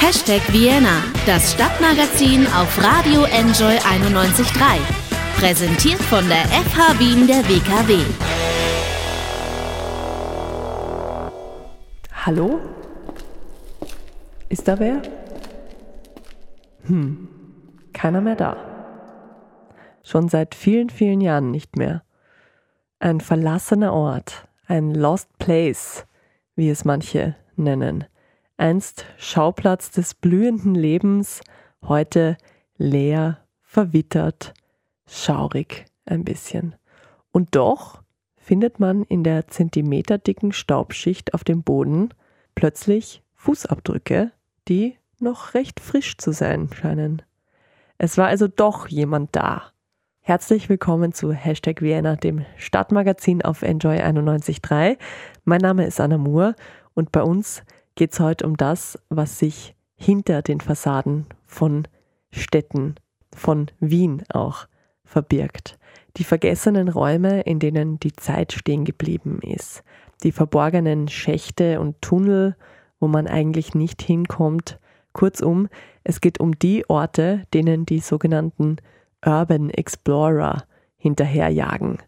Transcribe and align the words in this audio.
Hashtag 0.00 0.40
Vienna, 0.52 1.02
das 1.26 1.52
Stadtmagazin 1.52 2.46
auf 2.46 2.78
Radio 2.82 3.24
Enjoy 3.24 3.76
91.3. 3.78 4.78
Präsentiert 5.36 6.00
von 6.00 6.26
der 6.28 6.44
FH 6.46 6.98
Wien 7.00 7.26
der 7.26 7.42
WKW. 7.48 8.04
Hallo? 12.12 12.60
Ist 14.48 14.68
da 14.68 14.78
wer? 14.78 15.02
Hm, 16.86 17.28
keiner 17.92 18.20
mehr 18.20 18.36
da. 18.36 18.56
Schon 20.04 20.28
seit 20.28 20.54
vielen, 20.54 20.90
vielen 20.90 21.20
Jahren 21.20 21.50
nicht 21.50 21.76
mehr. 21.76 22.04
Ein 23.00 23.20
verlassener 23.20 23.92
Ort, 23.92 24.46
ein 24.68 24.94
Lost 24.94 25.36
Place, 25.38 26.06
wie 26.54 26.70
es 26.70 26.84
manche 26.84 27.34
nennen. 27.56 28.04
Einst 28.58 29.06
Schauplatz 29.18 29.92
des 29.92 30.14
blühenden 30.14 30.74
Lebens, 30.74 31.42
heute 31.80 32.36
leer, 32.76 33.38
verwittert, 33.62 34.52
schaurig 35.06 35.86
ein 36.04 36.24
bisschen. 36.24 36.74
Und 37.30 37.54
doch 37.54 38.02
findet 38.36 38.80
man 38.80 39.04
in 39.04 39.22
der 39.22 39.46
zentimeterdicken 39.46 40.50
Staubschicht 40.52 41.34
auf 41.34 41.44
dem 41.44 41.62
Boden 41.62 42.08
plötzlich 42.56 43.22
Fußabdrücke, 43.36 44.32
die 44.66 44.96
noch 45.20 45.54
recht 45.54 45.78
frisch 45.78 46.18
zu 46.18 46.32
sein 46.32 46.68
scheinen. 46.72 47.22
Es 47.96 48.18
war 48.18 48.26
also 48.26 48.48
doch 48.48 48.88
jemand 48.88 49.36
da. 49.36 49.70
Herzlich 50.18 50.68
willkommen 50.68 51.12
zu 51.12 51.32
Hashtag 51.32 51.80
Vienna, 51.80 52.16
dem 52.16 52.44
Stadtmagazin 52.56 53.40
auf 53.42 53.62
Enjoy 53.62 53.98
91.3. 54.00 54.98
Mein 55.44 55.60
Name 55.60 55.86
ist 55.86 56.00
Anna 56.00 56.18
Moore 56.18 56.56
und 56.94 57.12
bei 57.12 57.22
uns 57.22 57.62
geht 57.98 58.12
es 58.12 58.20
heute 58.20 58.46
um 58.46 58.56
das, 58.56 58.96
was 59.08 59.40
sich 59.40 59.74
hinter 59.96 60.40
den 60.40 60.60
Fassaden 60.60 61.26
von 61.46 61.88
Städten, 62.30 62.94
von 63.34 63.72
Wien 63.80 64.22
auch 64.32 64.68
verbirgt. 65.04 65.80
Die 66.16 66.22
vergessenen 66.22 66.88
Räume, 66.88 67.40
in 67.40 67.58
denen 67.58 67.98
die 67.98 68.12
Zeit 68.12 68.52
stehen 68.52 68.84
geblieben 68.84 69.40
ist. 69.42 69.82
Die 70.22 70.30
verborgenen 70.30 71.08
Schächte 71.08 71.80
und 71.80 72.00
Tunnel, 72.00 72.54
wo 73.00 73.08
man 73.08 73.26
eigentlich 73.26 73.74
nicht 73.74 74.00
hinkommt. 74.00 74.78
Kurzum, 75.12 75.68
es 76.04 76.20
geht 76.20 76.38
um 76.38 76.56
die 76.56 76.88
Orte, 76.88 77.46
denen 77.52 77.84
die 77.84 77.98
sogenannten 77.98 78.76
Urban 79.26 79.70
Explorer 79.70 80.62
hinterherjagen. 80.98 81.98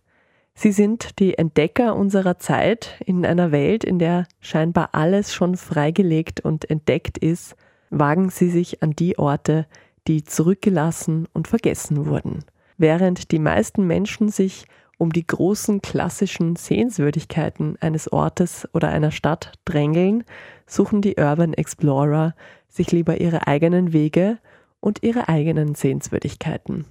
Sie 0.54 0.72
sind 0.72 1.18
die 1.18 1.38
Entdecker 1.38 1.96
unserer 1.96 2.38
Zeit 2.38 3.00
in 3.06 3.24
einer 3.24 3.50
Welt, 3.52 3.84
in 3.84 3.98
der 3.98 4.26
scheinbar 4.40 4.90
alles 4.92 5.32
schon 5.32 5.56
freigelegt 5.56 6.40
und 6.40 6.68
entdeckt 6.68 7.18
ist, 7.18 7.56
wagen 7.88 8.30
sie 8.30 8.50
sich 8.50 8.82
an 8.82 8.92
die 8.92 9.18
Orte, 9.18 9.66
die 10.06 10.24
zurückgelassen 10.24 11.28
und 11.32 11.48
vergessen 11.48 12.06
wurden. 12.06 12.44
Während 12.76 13.30
die 13.30 13.38
meisten 13.38 13.86
Menschen 13.86 14.28
sich 14.28 14.66
um 14.98 15.12
die 15.12 15.26
großen 15.26 15.80
klassischen 15.80 16.56
Sehenswürdigkeiten 16.56 17.76
eines 17.80 18.12
Ortes 18.12 18.68
oder 18.74 18.88
einer 18.90 19.10
Stadt 19.10 19.52
drängeln, 19.64 20.24
suchen 20.66 21.00
die 21.00 21.16
Urban 21.16 21.54
Explorer 21.54 22.34
sich 22.68 22.92
lieber 22.92 23.20
ihre 23.20 23.46
eigenen 23.46 23.92
Wege 23.92 24.38
und 24.80 25.02
ihre 25.02 25.28
eigenen 25.28 25.74
Sehenswürdigkeiten. 25.74 26.86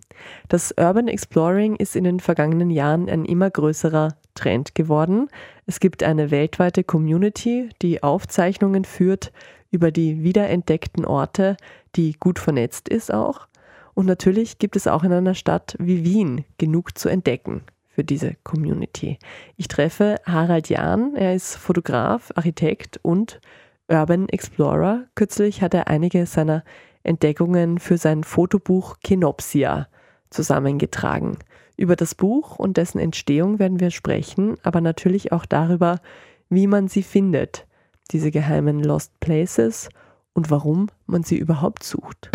Das 0.48 0.74
Urban 0.78 1.08
Exploring 1.08 1.76
ist 1.76 1.96
in 1.96 2.04
den 2.04 2.20
vergangenen 2.20 2.70
Jahren 2.70 3.10
ein 3.10 3.26
immer 3.26 3.50
größerer 3.50 4.16
Trend 4.36 4.76
geworden. 4.76 5.28
Es 5.66 5.80
gibt 5.80 6.04
eine 6.04 6.32
weltweite 6.32 6.84
Community, 6.84 7.70
die 7.82 8.04
Aufzeichnungen 8.04 8.86
führt 8.86 9.32
über 9.72 9.92
die 9.92 10.24
wiederentdeckten 10.24 11.06
Orte, 11.06 11.58
die 11.96 12.14
gut 12.20 12.40
vernetzt 12.40 12.90
ist 12.90 13.14
auch. 13.14 13.48
Und 13.94 14.06
natürlich 14.06 14.60
gibt 14.60 14.76
es 14.76 14.88
auch 14.88 15.04
in 15.04 15.12
einer 15.12 15.36
Stadt 15.36 15.76
wie 15.80 16.04
Wien 16.04 16.46
genug 16.58 16.98
zu 16.98 17.10
entdecken 17.10 17.64
für 17.90 18.04
diese 18.04 18.36
Community. 18.44 19.18
Ich 19.58 19.68
treffe 19.68 20.16
Harald 20.26 20.70
Jahn, 20.70 21.16
er 21.16 21.36
ist 21.36 21.56
Fotograf, 21.58 22.32
Architekt 22.36 23.00
und 23.02 23.42
Urban 23.90 24.30
Explorer. 24.30 25.06
Kürzlich 25.16 25.62
hat 25.62 25.74
er 25.74 25.88
einige 25.88 26.26
seiner 26.26 26.64
Entdeckungen 27.10 27.80
für 27.80 27.98
sein 27.98 28.24
Fotobuch 28.24 28.98
Kenopsia 29.04 29.88
zusammengetragen. 30.30 31.40
Über 31.76 31.96
das 31.96 32.14
Buch 32.14 32.60
und 32.60 32.78
dessen 32.78 33.00
Entstehung 33.00 33.58
werden 33.58 33.80
wir 33.80 33.90
sprechen, 33.90 34.58
aber 34.62 34.80
natürlich 34.80 35.32
auch 35.32 35.48
darüber, 35.48 36.02
wie 36.50 36.68
man 36.68 36.88
sie 36.88 37.02
findet, 37.02 37.66
diese 38.12 38.30
geheimen 38.30 38.84
Lost 38.84 39.20
Places 39.22 39.90
und 40.34 40.52
warum 40.52 40.90
man 41.08 41.24
sie 41.24 41.38
überhaupt 41.38 41.84
sucht. 41.84 42.30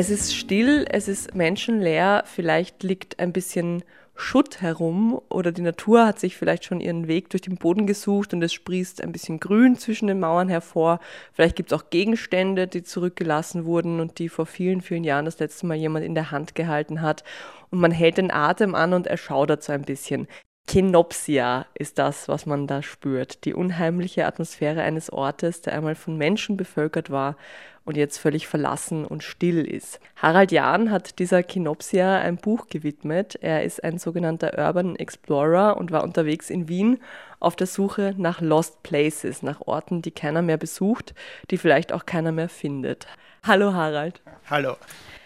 Es 0.00 0.08
ist 0.08 0.34
still, 0.34 0.86
es 0.88 1.08
ist 1.08 1.34
menschenleer, 1.34 2.22
vielleicht 2.24 2.82
liegt 2.82 3.18
ein 3.18 3.34
bisschen 3.34 3.84
Schutt 4.14 4.62
herum 4.62 5.20
oder 5.28 5.52
die 5.52 5.60
Natur 5.60 6.06
hat 6.06 6.18
sich 6.18 6.38
vielleicht 6.38 6.64
schon 6.64 6.80
ihren 6.80 7.06
Weg 7.06 7.28
durch 7.28 7.42
den 7.42 7.56
Boden 7.56 7.86
gesucht 7.86 8.32
und 8.32 8.40
es 8.42 8.54
sprießt 8.54 9.02
ein 9.02 9.12
bisschen 9.12 9.40
Grün 9.40 9.76
zwischen 9.76 10.06
den 10.06 10.18
Mauern 10.18 10.48
hervor. 10.48 11.00
Vielleicht 11.34 11.54
gibt 11.54 11.70
es 11.70 11.78
auch 11.78 11.90
Gegenstände, 11.90 12.66
die 12.66 12.82
zurückgelassen 12.82 13.66
wurden 13.66 14.00
und 14.00 14.18
die 14.18 14.30
vor 14.30 14.46
vielen, 14.46 14.80
vielen 14.80 15.04
Jahren 15.04 15.26
das 15.26 15.38
letzte 15.38 15.66
Mal 15.66 15.76
jemand 15.76 16.06
in 16.06 16.14
der 16.14 16.30
Hand 16.30 16.54
gehalten 16.54 17.02
hat. 17.02 17.22
Und 17.68 17.80
man 17.80 17.90
hält 17.90 18.16
den 18.16 18.30
Atem 18.30 18.74
an 18.74 18.94
und 18.94 19.06
erschaudert 19.06 19.62
so 19.62 19.74
ein 19.74 19.82
bisschen. 19.82 20.28
Kenopsia 20.70 21.66
ist 21.74 21.98
das, 21.98 22.28
was 22.28 22.46
man 22.46 22.68
da 22.68 22.80
spürt. 22.80 23.44
Die 23.44 23.54
unheimliche 23.54 24.24
Atmosphäre 24.24 24.82
eines 24.82 25.12
Ortes, 25.12 25.62
der 25.62 25.74
einmal 25.74 25.96
von 25.96 26.16
Menschen 26.16 26.56
bevölkert 26.56 27.10
war 27.10 27.36
und 27.84 27.96
jetzt 27.96 28.18
völlig 28.18 28.46
verlassen 28.46 29.04
und 29.04 29.24
still 29.24 29.66
ist. 29.66 29.98
Harald 30.14 30.52
Jahn 30.52 30.92
hat 30.92 31.18
dieser 31.18 31.42
Kenopsia 31.42 32.20
ein 32.20 32.36
Buch 32.36 32.68
gewidmet. 32.68 33.36
Er 33.40 33.64
ist 33.64 33.82
ein 33.82 33.98
sogenannter 33.98 34.56
Urban 34.64 34.94
Explorer 34.94 35.76
und 35.76 35.90
war 35.90 36.04
unterwegs 36.04 36.50
in 36.50 36.68
Wien 36.68 37.00
auf 37.40 37.56
der 37.56 37.66
Suche 37.66 38.14
nach 38.16 38.40
Lost 38.40 38.84
Places, 38.84 39.42
nach 39.42 39.62
Orten, 39.62 40.02
die 40.02 40.12
keiner 40.12 40.40
mehr 40.40 40.56
besucht, 40.56 41.14
die 41.50 41.58
vielleicht 41.58 41.92
auch 41.92 42.06
keiner 42.06 42.30
mehr 42.30 42.48
findet. 42.48 43.08
Hallo 43.42 43.72
Harald. 43.72 44.22
Hallo. 44.48 44.76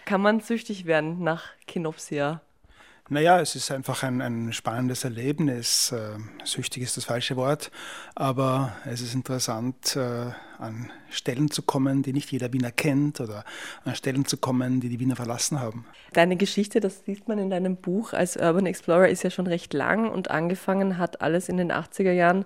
Kann 0.05 0.21
man 0.21 0.39
süchtig 0.39 0.87
werden 0.87 1.21
nach 1.21 1.43
Kenopsia? 1.67 2.41
Naja, 3.07 3.39
es 3.39 3.55
ist 3.55 3.69
einfach 3.69 4.01
ein, 4.01 4.19
ein 4.19 4.51
spannendes 4.51 5.03
Erlebnis. 5.03 5.91
Äh, 5.91 6.17
süchtig 6.43 6.81
ist 6.81 6.97
das 6.97 7.05
falsche 7.05 7.35
Wort, 7.35 7.69
aber 8.15 8.75
es 8.83 8.99
ist 8.99 9.13
interessant, 9.13 9.95
äh, 9.95 10.31
an 10.57 10.91
Stellen 11.11 11.51
zu 11.51 11.61
kommen, 11.61 12.01
die 12.01 12.13
nicht 12.13 12.31
jeder 12.31 12.51
Wiener 12.51 12.71
kennt 12.71 13.21
oder 13.21 13.43
an 13.83 13.93
Stellen 13.93 14.25
zu 14.25 14.37
kommen, 14.37 14.79
die 14.79 14.89
die 14.89 14.99
Wiener 14.99 15.15
verlassen 15.15 15.59
haben. 15.59 15.85
Deine 16.13 16.35
Geschichte, 16.35 16.79
das 16.79 17.05
sieht 17.05 17.27
man 17.27 17.37
in 17.37 17.51
deinem 17.51 17.75
Buch 17.75 18.13
als 18.13 18.37
Urban 18.37 18.65
Explorer, 18.65 19.07
ist 19.07 19.21
ja 19.21 19.29
schon 19.29 19.45
recht 19.45 19.73
lang 19.75 20.09
und 20.09 20.31
angefangen 20.31 20.97
hat 20.97 21.21
alles 21.21 21.47
in 21.47 21.57
den 21.57 21.71
80er 21.71 22.11
Jahren 22.11 22.45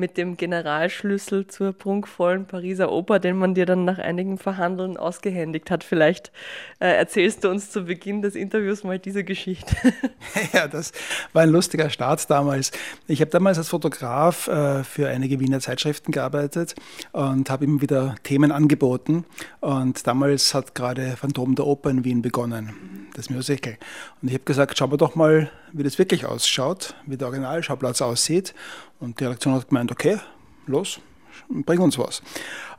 mit 0.00 0.16
dem 0.16 0.36
Generalschlüssel 0.36 1.46
zur 1.46 1.72
prunkvollen 1.72 2.46
Pariser 2.46 2.90
Oper, 2.90 3.20
den 3.20 3.36
man 3.36 3.54
dir 3.54 3.66
dann 3.66 3.84
nach 3.84 3.98
einigen 3.98 4.38
Verhandeln 4.38 4.96
ausgehändigt 4.96 5.70
hat. 5.70 5.84
Vielleicht 5.84 6.32
äh, 6.80 6.88
erzählst 6.88 7.44
du 7.44 7.50
uns 7.50 7.70
zu 7.70 7.84
Beginn 7.84 8.22
des 8.22 8.34
Interviews 8.34 8.82
mal 8.82 8.98
diese 8.98 9.22
Geschichte. 9.22 9.76
ja, 10.52 10.66
das 10.66 10.92
war 11.32 11.42
ein 11.42 11.50
lustiger 11.50 11.90
Start 11.90 12.28
damals. 12.30 12.72
Ich 13.06 13.20
habe 13.20 13.30
damals 13.30 13.58
als 13.58 13.68
Fotograf 13.68 14.48
äh, 14.48 14.82
für 14.82 15.08
einige 15.08 15.38
Wiener 15.38 15.60
Zeitschriften 15.60 16.10
gearbeitet 16.10 16.74
und 17.12 17.50
habe 17.50 17.66
immer 17.66 17.82
wieder 17.82 18.16
Themen 18.22 18.50
angeboten. 18.50 19.26
Und 19.60 20.06
damals 20.06 20.54
hat 20.54 20.74
gerade 20.74 21.16
Phantom 21.16 21.54
der 21.54 21.66
Oper 21.66 21.90
in 21.90 22.04
Wien 22.04 22.22
begonnen, 22.22 23.08
das 23.14 23.28
Musical. 23.28 23.76
Und 24.22 24.28
ich 24.28 24.34
habe 24.34 24.44
gesagt, 24.44 24.78
schauen 24.78 24.90
wir 24.90 24.96
doch 24.96 25.14
mal, 25.14 25.50
wie 25.72 25.82
das 25.82 25.98
wirklich 25.98 26.24
ausschaut, 26.24 26.94
wie 27.06 27.16
der 27.16 27.28
Originalschauplatz 27.28 28.02
aussieht. 28.02 28.54
Und 28.98 29.20
die 29.20 29.24
Redaktion 29.24 29.54
hat 29.54 29.68
gemeint, 29.68 29.90
okay, 29.90 30.18
los, 30.66 31.00
bring 31.48 31.80
uns 31.80 31.98
was. 31.98 32.22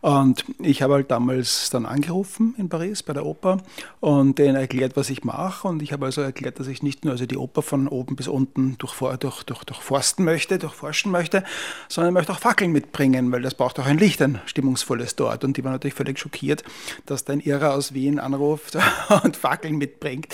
Und 0.02 0.46
ich 0.60 0.82
habe 0.82 0.96
halt 0.96 1.12
damals 1.12 1.70
dann 1.70 1.86
angerufen 1.86 2.56
in 2.58 2.70
Paris 2.70 3.04
bei 3.04 3.14
der 3.14 3.24
Oper 3.24 3.58
und 4.00 4.40
denen 4.40 4.56
erklärt, 4.56 4.98
was 4.98 5.12
ich 5.12 5.24
mache. 5.24 5.68
Und 5.68 5.84
ich 5.84 5.94
habe 5.94 6.06
also 6.06 6.22
erklärt, 6.22 6.60
dass 6.60 6.66
ich 6.66 6.82
nicht 6.82 7.06
nur 7.06 7.14
also 7.14 7.28
die 7.28 7.38
Oper 7.38 7.62
von 7.62 7.88
oben 7.88 8.16
bis 8.16 8.28
unten 8.28 8.78
durch, 8.80 8.96
durch, 8.98 9.44
durch, 9.44 9.64
durchforsten 9.64 10.26
möchte, 10.26 10.58
durchforschen 10.58 11.12
möchte, 11.12 11.44
sondern 11.88 12.16
möchte 12.16 12.32
auch 12.32 12.40
Fackeln 12.40 12.72
mitbringen, 12.72 13.32
weil 13.32 13.44
das 13.44 13.54
braucht 13.54 13.80
auch 13.80 13.86
ein 13.86 14.00
Licht, 14.00 14.24
ein 14.24 14.42
stimmungsvolles 14.46 15.16
dort. 15.16 15.44
Und 15.44 15.58
die 15.58 15.64
waren 15.64 15.74
natürlich 15.74 15.94
völlig 15.94 16.18
schockiert, 16.18 16.64
dass 17.06 17.24
da 17.24 17.34
ein 17.34 17.40
Irrer 17.40 17.76
aus 17.76 17.94
Wien 17.94 18.18
anruft 18.18 18.78
und 19.24 19.38
Fackeln 19.38 19.78
mitbringt. 19.78 20.28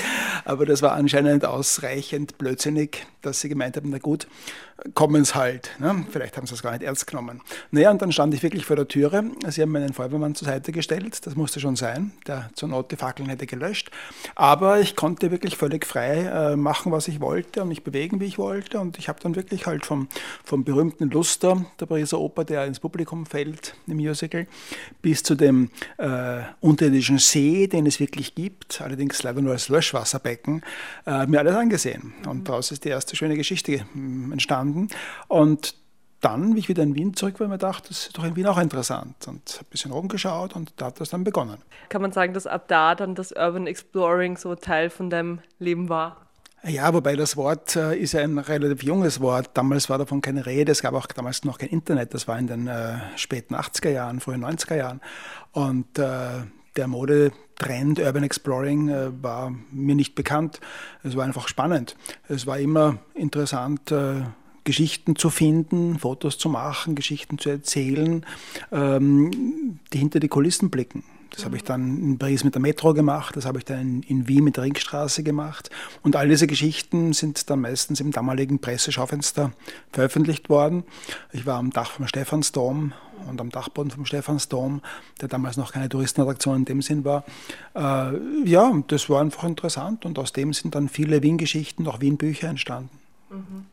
Aber 0.45 0.65
das 0.65 0.81
war 0.81 0.93
anscheinend 0.93 1.43
ausreichend 1.43 2.37
blödsinnig, 2.37 3.05
dass 3.21 3.41
sie 3.41 3.49
gemeint 3.49 3.75
haben, 3.75 3.89
na 3.89 3.97
gut, 3.97 4.27
kommen 4.93 5.21
es 5.21 5.35
halt. 5.35 5.71
Ne? 5.79 6.05
Vielleicht 6.09 6.37
haben 6.37 6.47
sie 6.47 6.53
es 6.53 6.63
gar 6.63 6.71
nicht 6.71 6.83
ernst 6.83 7.07
genommen. 7.07 7.41
Naja, 7.71 7.91
und 7.91 8.01
dann 8.01 8.06
stand 8.11 8.33
ich 8.33 8.43
wirklich 8.43 8.65
vor 8.65 8.75
der 8.75 8.87
Türe. 8.87 9.23
Sie 9.47 9.61
haben 9.61 9.71
meinen 9.71 9.93
Feuerwehrmann 9.93 10.35
zur 10.35 10.47
Seite 10.47 10.71
gestellt, 10.71 11.25
das 11.25 11.35
musste 11.35 11.59
schon 11.59 11.75
sein, 11.75 12.11
der 12.25 12.49
zur 12.53 12.69
Not 12.69 12.91
die 12.91 12.95
Fackeln 12.95 13.29
hätte 13.29 13.45
gelöscht. 13.45 13.91
Aber 14.35 14.79
ich 14.79 14.95
konnte 14.95 15.31
wirklich 15.31 15.57
völlig 15.57 15.85
frei 15.85 16.23
äh, 16.23 16.55
machen, 16.55 16.91
was 16.91 17.07
ich 17.07 17.19
wollte 17.19 17.61
und 17.61 17.69
mich 17.69 17.83
bewegen, 17.83 18.19
wie 18.19 18.25
ich 18.25 18.37
wollte. 18.37 18.79
Und 18.79 18.97
ich 18.97 19.09
habe 19.09 19.19
dann 19.21 19.35
wirklich 19.35 19.65
halt 19.65 19.85
vom, 19.85 20.07
vom 20.43 20.63
berühmten 20.63 21.09
Luster 21.09 21.65
der 21.79 21.85
Pariser 21.85 22.19
Oper, 22.19 22.45
der 22.45 22.65
ins 22.65 22.79
Publikum 22.79 23.25
fällt 23.25 23.75
im 23.87 23.97
Musical, 23.97 24.47
bis 25.01 25.23
zu 25.23 25.35
dem 25.35 25.69
äh, 25.97 26.41
unterirdischen 26.61 27.17
See, 27.17 27.67
den 27.67 27.85
es 27.85 27.99
wirklich 27.99 28.35
gibt, 28.35 28.81
allerdings 28.81 29.23
leider 29.23 29.41
nur 29.41 29.53
als 29.53 29.69
Löschwasserbecken, 29.69 30.63
äh, 31.05 31.25
mir 31.25 31.39
alles 31.39 31.55
angesehen. 31.55 32.13
Und 32.27 32.47
daraus 32.47 32.71
ist 32.71 32.85
die 32.85 32.89
erste 32.89 33.15
schöne 33.15 33.35
Geschichte 33.35 33.85
hm, 33.93 34.31
entstanden. 34.31 34.89
Und 35.27 35.75
dann, 36.21 36.55
wie 36.55 36.59
ich 36.59 36.69
wieder 36.69 36.83
in 36.83 36.95
Wien 36.95 37.13
zurück 37.13 37.39
war, 37.39 37.47
mir 37.47 37.55
gedacht, 37.55 37.89
das 37.89 38.07
ist 38.07 38.17
doch 38.17 38.23
in 38.23 38.35
Wien 38.35 38.47
auch 38.47 38.57
interessant 38.57 39.15
und 39.27 39.53
habe 39.53 39.65
ein 39.65 39.69
bisschen 39.69 39.91
rumgeschaut 39.91 40.55
und 40.55 40.73
da 40.77 40.87
hat 40.87 40.99
das 40.99 41.09
dann 41.09 41.23
begonnen. 41.23 41.57
Kann 41.89 42.01
man 42.01 42.11
sagen, 42.11 42.33
dass 42.33 42.47
ab 42.47 42.67
da 42.67 42.95
dann 42.95 43.15
das 43.15 43.31
Urban 43.31 43.67
Exploring 43.67 44.37
so 44.37 44.55
Teil 44.55 44.89
von 44.89 45.09
deinem 45.09 45.39
Leben 45.59 45.89
war? 45.89 46.17
Ja, 46.63 46.91
wobei 46.93 47.15
das 47.15 47.37
Wort 47.37 47.75
äh, 47.75 47.95
ist 47.95 48.15
ein 48.15 48.39
relativ 48.39 48.83
junges 48.83 49.21
Wort. 49.21 49.51
Damals 49.53 49.89
war 49.89 49.99
davon 49.99 50.21
keine 50.21 50.45
Rede. 50.45 50.71
Es 50.71 50.81
gab 50.81 50.95
auch 50.95 51.05
damals 51.05 51.45
noch 51.45 51.59
kein 51.59 51.69
Internet. 51.69 52.13
Das 52.13 52.27
war 52.27 52.37
in 52.37 52.47
den 52.47 52.67
äh, 52.67 52.95
späten 53.15 53.55
80er 53.55 53.91
Jahren, 53.91 54.19
frühen 54.19 54.43
90er 54.43 54.75
Jahren. 54.75 55.01
Und 55.51 55.99
äh, 55.99 56.41
der 56.75 56.87
Modetrend 56.87 57.99
Urban 57.99 58.23
Exploring 58.23 58.89
äh, 58.89 59.23
war 59.23 59.53
mir 59.71 59.95
nicht 59.95 60.15
bekannt. 60.15 60.59
Es 61.03 61.15
war 61.15 61.25
einfach 61.25 61.47
spannend. 61.47 61.95
Es 62.27 62.47
war 62.47 62.57
immer 62.57 62.97
interessant 63.13 63.91
äh, 63.91 64.23
Geschichten 64.67 65.15
zu 65.15 65.29
finden, 65.29 65.97
Fotos 65.97 66.37
zu 66.37 66.49
machen, 66.49 66.93
Geschichten 66.93 67.39
zu 67.39 67.49
erzählen, 67.49 68.25
ähm, 68.69 69.79
die 69.93 69.97
hinter 69.97 70.19
die 70.19 70.27
Kulissen 70.27 70.69
blicken. 70.69 71.03
Das 71.31 71.45
habe 71.45 71.55
ich 71.55 71.63
dann 71.63 71.97
in 71.99 72.17
Paris 72.17 72.43
mit 72.43 72.55
der 72.55 72.61
Metro 72.61 72.93
gemacht, 72.93 73.35
das 73.37 73.45
habe 73.45 73.59
ich 73.59 73.65
dann 73.65 74.03
in, 74.03 74.27
Wien 74.27 74.43
mit 74.43 74.57
der 74.57 74.65
Ringstraße 74.65 75.23
gemacht. 75.23 75.69
Und 76.03 76.17
all 76.17 76.27
diese 76.27 76.47
Geschichten 76.47 77.13
sind 77.13 77.49
dann 77.49 77.61
meistens 77.61 78.01
im 78.01 78.11
damaligen 78.11 78.59
Presseschaufenster 78.59 79.53
veröffentlicht 79.91 80.49
worden. 80.49 80.83
Ich 81.31 81.45
war 81.45 81.59
am 81.59 81.71
Dach 81.71 81.91
vom 81.91 82.07
Stephansdom 82.07 82.93
und 83.29 83.39
am 83.39 83.49
Dachboden 83.49 83.89
vom 83.89 84.05
Stephansdom, 84.05 84.81
der 85.21 85.29
damals 85.29 85.55
noch 85.55 85.71
keine 85.71 85.87
Touristenattraktion 85.87 86.57
in 86.57 86.65
dem 86.65 86.81
Sinn 86.81 87.05
war. 87.05 87.23
Äh, 87.73 88.17
ja, 88.45 88.73
das 88.87 89.09
war 89.09 89.21
einfach 89.21 89.45
interessant 89.45 90.05
und 90.05 90.19
aus 90.19 90.33
dem 90.33 90.51
sind 90.51 90.75
dann 90.75 90.89
viele 90.89 91.23
Wien-Geschichten, 91.23 91.87
auch 91.87 92.01
Wien-Bücher 92.01 92.49
entstanden. 92.49 92.89
Mhm. 93.29 93.65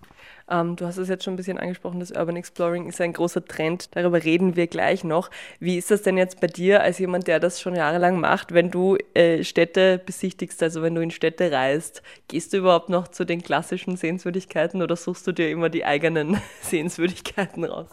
Ähm, 0.48 0.76
du 0.76 0.86
hast 0.86 0.98
es 0.98 1.08
jetzt 1.08 1.24
schon 1.24 1.34
ein 1.34 1.36
bisschen 1.36 1.58
angesprochen, 1.58 2.00
das 2.00 2.10
Urban 2.10 2.36
Exploring 2.36 2.88
ist 2.88 3.00
ein 3.00 3.12
großer 3.12 3.44
Trend. 3.44 3.88
Darüber 3.92 4.22
reden 4.22 4.56
wir 4.56 4.66
gleich 4.66 5.04
noch. 5.04 5.30
Wie 5.58 5.78
ist 5.78 5.90
das 5.90 6.02
denn 6.02 6.18
jetzt 6.18 6.40
bei 6.40 6.46
dir 6.46 6.82
als 6.82 6.98
jemand, 6.98 7.26
der 7.26 7.40
das 7.40 7.60
schon 7.60 7.74
jahrelang 7.74 8.20
macht, 8.20 8.52
wenn 8.52 8.70
du 8.70 8.96
äh, 9.14 9.42
Städte 9.42 10.00
besichtigst, 10.04 10.62
also 10.62 10.82
wenn 10.82 10.94
du 10.94 11.00
in 11.00 11.10
Städte 11.10 11.50
reist? 11.50 12.02
Gehst 12.28 12.52
du 12.52 12.58
überhaupt 12.58 12.90
noch 12.90 13.08
zu 13.08 13.24
den 13.24 13.42
klassischen 13.42 13.96
Sehenswürdigkeiten 13.96 14.82
oder 14.82 14.96
suchst 14.96 15.26
du 15.26 15.32
dir 15.32 15.50
immer 15.50 15.70
die 15.70 15.84
eigenen 15.84 16.38
Sehenswürdigkeiten 16.62 17.64
raus? 17.64 17.88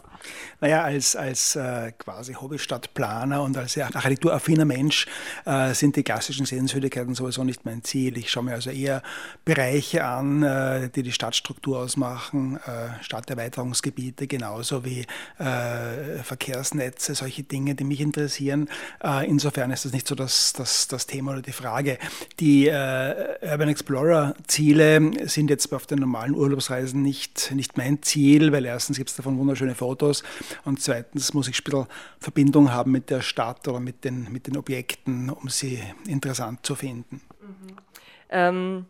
Naja, 0.60 0.82
als, 0.82 1.16
als 1.16 1.56
äh, 1.56 1.92
quasi 1.98 2.34
Hobbystadtplaner 2.34 3.42
und 3.42 3.56
als 3.56 3.76
architekturaffiner 3.76 4.64
Mensch 4.64 5.06
äh, 5.44 5.74
sind 5.74 5.96
die 5.96 6.04
klassischen 6.04 6.46
Sehenswürdigkeiten 6.46 7.14
sowieso 7.14 7.42
nicht 7.44 7.64
mein 7.64 7.82
Ziel. 7.82 8.16
Ich 8.16 8.30
schaue 8.30 8.44
mir 8.44 8.52
also 8.52 8.70
eher 8.70 9.02
Bereiche 9.44 10.04
an, 10.04 10.42
äh, 10.42 10.90
die 10.90 11.02
die 11.02 11.12
Stadtstruktur 11.12 11.80
ausmachen, 11.80 12.41
äh, 12.56 13.02
Stadterweiterungsgebiete 13.02 14.26
genauso 14.26 14.84
wie 14.84 15.06
äh, 15.38 16.22
Verkehrsnetze, 16.22 17.14
solche 17.14 17.42
Dinge, 17.42 17.74
die 17.74 17.84
mich 17.84 18.00
interessieren. 18.00 18.68
Äh, 19.02 19.28
insofern 19.28 19.70
ist 19.70 19.84
das 19.84 19.92
nicht 19.92 20.06
so 20.06 20.14
das, 20.14 20.52
das, 20.52 20.88
das 20.88 21.06
Thema 21.06 21.32
oder 21.32 21.42
die 21.42 21.52
Frage. 21.52 21.98
Die 22.40 22.68
Urban 22.68 23.68
Explorer 23.68 24.34
Ziele 24.46 25.12
sind 25.28 25.50
jetzt 25.50 25.72
auf 25.72 25.86
den 25.86 25.98
normalen 25.98 26.34
Urlaubsreisen 26.34 27.02
nicht, 27.02 27.52
nicht 27.54 27.76
mein 27.76 28.02
Ziel, 28.02 28.52
weil 28.52 28.64
erstens 28.64 28.98
gibt 28.98 29.10
es 29.10 29.16
davon 29.16 29.38
wunderschöne 29.38 29.74
Fotos, 29.74 29.92
Fotos. 29.92 30.22
Und 30.64 30.80
zweitens 30.80 31.34
muss 31.34 31.48
ich 31.48 31.60
ein 31.60 31.64
bisschen 31.64 31.86
Verbindung 32.18 32.72
haben 32.72 32.92
mit 32.92 33.10
der 33.10 33.20
Stadt 33.20 33.66
oder 33.68 33.80
mit 33.80 34.04
den, 34.04 34.32
mit 34.32 34.46
den 34.46 34.56
Objekten, 34.56 35.30
um 35.30 35.48
sie 35.48 35.80
interessant 36.06 36.64
zu 36.64 36.74
finden. 36.74 37.20
Mhm. 37.40 37.76
Ähm, 38.30 38.86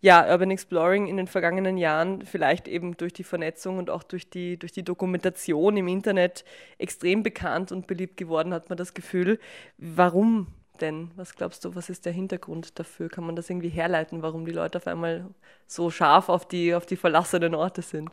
ja, 0.00 0.30
Urban 0.30 0.50
Exploring 0.50 1.06
in 1.06 1.16
den 1.16 1.26
vergangenen 1.26 1.78
Jahren 1.78 2.24
vielleicht 2.24 2.68
eben 2.68 2.96
durch 2.96 3.12
die 3.12 3.24
Vernetzung 3.24 3.78
und 3.78 3.90
auch 3.90 4.02
durch 4.02 4.28
die, 4.28 4.58
durch 4.58 4.72
die 4.72 4.82
Dokumentation 4.84 5.76
im 5.76 5.88
Internet 5.88 6.44
extrem 6.78 7.22
bekannt 7.22 7.72
und 7.72 7.86
beliebt 7.86 8.16
geworden, 8.16 8.52
hat 8.52 8.68
man 8.68 8.76
das 8.76 8.94
Gefühl. 8.94 9.38
Warum 9.78 10.48
denn? 10.76 11.10
Was 11.16 11.34
glaubst 11.34 11.64
du, 11.64 11.74
was 11.74 11.88
ist 11.88 12.04
der 12.06 12.12
Hintergrund 12.12 12.78
dafür? 12.78 13.08
Kann 13.08 13.24
man 13.24 13.36
das 13.36 13.50
irgendwie 13.50 13.68
herleiten, 13.68 14.22
warum 14.22 14.44
die 14.44 14.52
Leute 14.52 14.78
auf 14.78 14.86
einmal 14.86 15.26
so 15.66 15.90
scharf 15.90 16.28
auf 16.28 16.46
die, 16.46 16.74
auf 16.74 16.86
die 16.86 16.96
verlassenen 16.96 17.54
Orte 17.54 17.82
sind? 17.82 18.10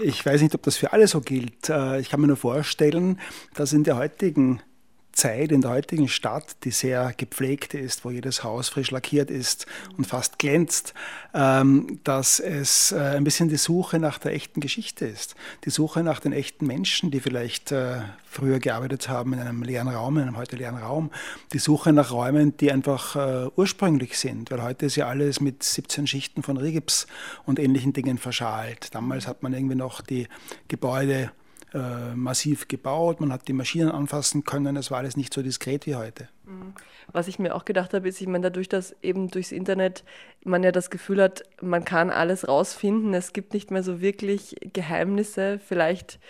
Ich 0.00 0.24
weiß 0.24 0.42
nicht, 0.42 0.54
ob 0.54 0.62
das 0.62 0.76
für 0.76 0.92
alle 0.92 1.06
so 1.06 1.20
gilt. 1.20 1.68
Äh, 1.68 2.00
ich 2.00 2.10
kann 2.10 2.20
mir 2.20 2.26
nur 2.26 2.36
vorstellen, 2.36 3.20
dass 3.54 3.72
in 3.72 3.84
der 3.84 3.96
heutigen 3.96 4.62
Zeit 5.14 5.52
in 5.52 5.60
der 5.60 5.70
heutigen 5.70 6.08
Stadt, 6.08 6.56
die 6.64 6.70
sehr 6.70 7.12
gepflegt 7.16 7.74
ist, 7.74 8.04
wo 8.04 8.10
jedes 8.10 8.44
Haus 8.44 8.68
frisch 8.68 8.90
lackiert 8.90 9.30
ist 9.30 9.66
und 9.96 10.06
fast 10.06 10.38
glänzt, 10.38 10.94
ähm, 11.32 12.00
dass 12.04 12.40
es 12.40 12.92
äh, 12.92 12.98
ein 12.98 13.24
bisschen 13.24 13.48
die 13.48 13.56
Suche 13.56 13.98
nach 13.98 14.18
der 14.18 14.32
echten 14.32 14.60
Geschichte 14.60 15.06
ist. 15.06 15.34
Die 15.64 15.70
Suche 15.70 16.02
nach 16.02 16.20
den 16.20 16.32
echten 16.32 16.66
Menschen, 16.66 17.10
die 17.10 17.20
vielleicht 17.20 17.72
äh, 17.72 18.00
früher 18.24 18.58
gearbeitet 18.58 19.08
haben 19.08 19.32
in 19.32 19.40
einem 19.40 19.62
leeren 19.62 19.88
Raum, 19.88 20.16
in 20.16 20.24
einem 20.24 20.36
heute 20.36 20.56
leeren 20.56 20.76
Raum. 20.76 21.10
Die 21.52 21.58
Suche 21.58 21.92
nach 21.92 22.10
Räumen, 22.10 22.56
die 22.56 22.72
einfach 22.72 23.16
äh, 23.16 23.50
ursprünglich 23.56 24.18
sind, 24.18 24.50
weil 24.50 24.62
heute 24.62 24.86
ist 24.86 24.96
ja 24.96 25.06
alles 25.06 25.40
mit 25.40 25.62
17 25.62 26.06
Schichten 26.06 26.42
von 26.42 26.56
Rigips 26.56 27.06
und 27.46 27.58
ähnlichen 27.58 27.92
Dingen 27.92 28.18
verschalt. 28.18 28.94
Damals 28.94 29.26
hat 29.26 29.42
man 29.42 29.54
irgendwie 29.54 29.76
noch 29.76 30.00
die 30.00 30.28
Gebäude 30.68 31.30
äh, 31.74 32.14
massiv 32.14 32.68
gebaut, 32.68 33.20
man 33.20 33.32
hat 33.32 33.48
die 33.48 33.52
Maschinen 33.52 33.90
anfassen 33.90 34.44
können, 34.44 34.76
es 34.76 34.92
war 34.92 34.98
alles 34.98 35.16
nicht 35.16 35.34
so 35.34 35.42
diskret 35.42 35.86
wie 35.86 35.96
heute. 35.96 36.28
Mhm. 36.44 36.72
Was 37.12 37.26
ich 37.26 37.40
mir 37.40 37.54
auch 37.54 37.64
gedacht 37.64 37.92
habe, 37.94 38.08
ist, 38.08 38.20
ich 38.20 38.28
meine, 38.28 38.42
dadurch, 38.42 38.68
dass 38.68 38.94
eben 39.02 39.28
durchs 39.28 39.50
Internet 39.50 40.04
man 40.44 40.62
ja 40.62 40.70
das 40.70 40.88
Gefühl 40.88 41.20
hat, 41.20 41.42
man 41.60 41.84
kann 41.84 42.10
alles 42.10 42.46
rausfinden, 42.46 43.12
es 43.12 43.32
gibt 43.32 43.54
nicht 43.54 43.72
mehr 43.72 43.82
so 43.82 44.00
wirklich 44.00 44.54
Geheimnisse, 44.72 45.58
vielleicht 45.58 46.20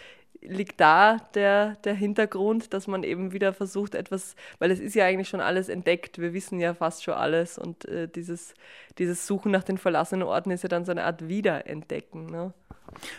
liegt 0.40 0.80
da 0.80 1.18
der, 1.34 1.76
der 1.84 1.94
Hintergrund, 1.94 2.72
dass 2.72 2.86
man 2.86 3.02
eben 3.02 3.32
wieder 3.32 3.52
versucht, 3.52 3.94
etwas, 3.94 4.36
weil 4.58 4.70
es 4.70 4.80
ist 4.80 4.94
ja 4.94 5.04
eigentlich 5.04 5.28
schon 5.28 5.40
alles 5.40 5.68
entdeckt, 5.68 6.18
wir 6.18 6.32
wissen 6.32 6.60
ja 6.60 6.74
fast 6.74 7.02
schon 7.02 7.14
alles 7.14 7.58
und 7.58 7.86
äh, 7.86 8.08
dieses, 8.08 8.54
dieses 8.98 9.26
Suchen 9.26 9.52
nach 9.52 9.64
den 9.64 9.78
verlassenen 9.78 10.22
Orten 10.22 10.50
ist 10.50 10.62
ja 10.62 10.68
dann 10.68 10.84
so 10.84 10.92
eine 10.92 11.04
Art 11.04 11.28
Wiederentdecken. 11.28 12.26
Ne? 12.26 12.52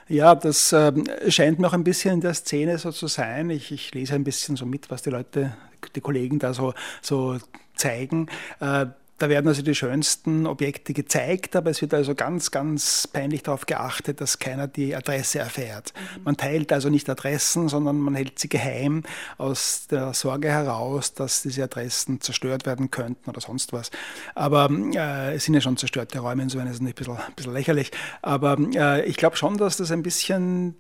Ja, 0.08 0.36
das 0.36 0.72
äh, 0.74 0.94
scheint 1.30 1.60
mir 1.60 1.68
auch 1.68 1.74
ein 1.74 1.84
bisschen 1.84 2.16
in 2.16 2.22
der 2.22 2.34
Szene 2.34 2.78
so 2.78 2.92
zu 2.92 3.08
sein. 3.08 3.50
Ich, 3.50 3.72
ich, 3.72 3.94
lese 3.94 4.16
ein 4.16 4.24
bisschen 4.24 4.56
so 4.56 4.66
mit, 4.66 4.90
was 4.90 5.02
die 5.02 5.10
Leute, 5.10 5.56
die 5.96 6.02
Kollegen 6.02 6.40
da 6.40 6.54
so, 6.54 6.74
so 7.02 7.38
zeigen. 7.76 8.28
Äh, 8.60 8.88
da 9.18 9.30
werden 9.30 9.48
also 9.48 9.62
die 9.62 9.76
schönsten 9.76 10.46
Objekte 10.46 10.94
gezeigt, 10.94 11.56
aber 11.56 11.70
es 11.70 11.82
wird 11.82 11.94
also 11.94 12.16
ganz, 12.16 12.52
ganz 12.52 13.08
peinlich 13.08 13.44
darauf 13.44 13.66
geachtet, 13.66 14.20
dass 14.20 14.40
keiner 14.40 14.68
die 14.68 14.96
Adresse 14.96 15.40
erfährt. 15.40 15.94
Mhm. 16.18 16.24
Man 16.24 16.38
teilt 16.38 16.74
also 16.74 16.90
nicht 16.90 17.10
Adressen, 17.10 17.70
sondern 17.70 17.98
man 17.98 18.16
hält 18.16 18.40
sie 18.40 18.50
geheim 18.50 19.04
aus 19.38 19.88
der 19.90 20.14
Sorge 20.14 20.50
heraus, 20.50 21.14
dass 21.14 21.44
diese 21.44 21.64
Adressen 21.64 22.20
zerstört 22.20 22.66
werden 22.66 22.92
könnten 22.92 23.30
oder 23.30 23.40
sonst 23.40 23.72
was. 23.72 23.90
Aber 24.34 24.70
äh, 24.70 25.36
es 25.36 25.46
sind 25.46 25.54
ja 25.54 25.62
schon 25.62 25.78
zerstörte 25.78 26.20
Räume, 26.20 26.44
insofern 26.44 26.68
ist 26.68 26.76
es 26.76 26.82
nicht 26.82 26.96
ein 26.96 27.06
bisschen, 27.06 27.18
ein 27.18 27.34
bisschen 27.36 27.54
lächerlich. 27.54 27.92
Aber 28.22 28.58
äh, 28.76 29.06
ich 29.06 29.16
glaube 29.16 29.38
schon, 29.38 29.58
dass 29.58 29.78
das 29.78 29.92
ein 29.92 30.04
bisschen 30.04 30.76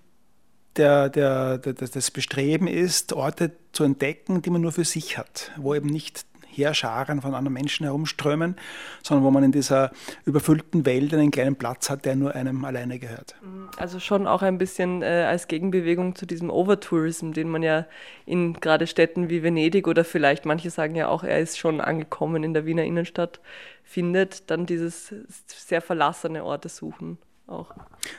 der, 0.76 1.08
der, 1.08 1.58
der, 1.58 1.74
das 1.74 2.12
Bestreben 2.12 2.68
ist, 2.68 3.14
Orte 3.14 3.54
zu 3.72 3.86
entdecken, 3.86 4.42
die 4.42 4.50
man 4.50 4.62
nur 4.62 4.74
für 4.74 4.84
sich 4.84 5.18
hat, 5.18 5.52
wo 5.56 5.74
eben 5.74 5.88
nicht 5.88 6.26
Heerscharen 6.56 7.22
von 7.22 7.34
anderen 7.34 7.54
Menschen 7.54 7.86
herumströmen, 7.86 8.56
sondern 9.04 9.26
wo 9.26 9.32
man 9.32 9.44
in 9.44 9.52
dieser 9.52 9.92
überfüllten 10.26 10.86
Welt 10.86 11.14
einen 11.14 11.32
kleinen 11.32 11.56
Platz 11.56 11.90
hat, 11.90 12.06
der 12.06 12.16
nur 12.16 12.36
einem 12.36 12.64
alleine 12.66 13.00
gehört. 13.00 13.36
Also 13.78 14.00
schon 14.00 14.28
auch 14.28 14.42
ein 14.42 14.58
bisschen 14.58 15.02
äh, 15.02 15.26
als 15.28 15.48
Gegenbewegung 15.48 16.16
zu 16.16 16.26
diesem 16.26 16.50
Overtourism, 16.50 17.32
den 17.32 17.50
man 17.50 17.64
ja 17.64 17.86
in 18.26 18.54
gerade 18.54 18.88
Städten 18.88 19.30
wie 19.30 19.44
Venedig 19.44 19.88
oder 19.88 20.04
vielleicht 20.04 20.46
manche 20.46 20.70
sagen 20.70 20.96
ja 20.96 21.08
auch, 21.08 21.24
er 21.24 21.40
ist 21.40 21.58
schon 21.58 21.82
angekommen 21.82 22.44
in 22.44 22.54
der 22.54 22.66
Wiener 22.66 22.84
Innenstadt, 22.84 23.40
findet, 23.84 24.50
dann 24.50 24.66
dieses 24.66 25.14
sehr 25.48 25.82
verlassene 25.82 26.44
Orte 26.44 26.70
suchen 26.70 27.18
auch. 27.48 27.72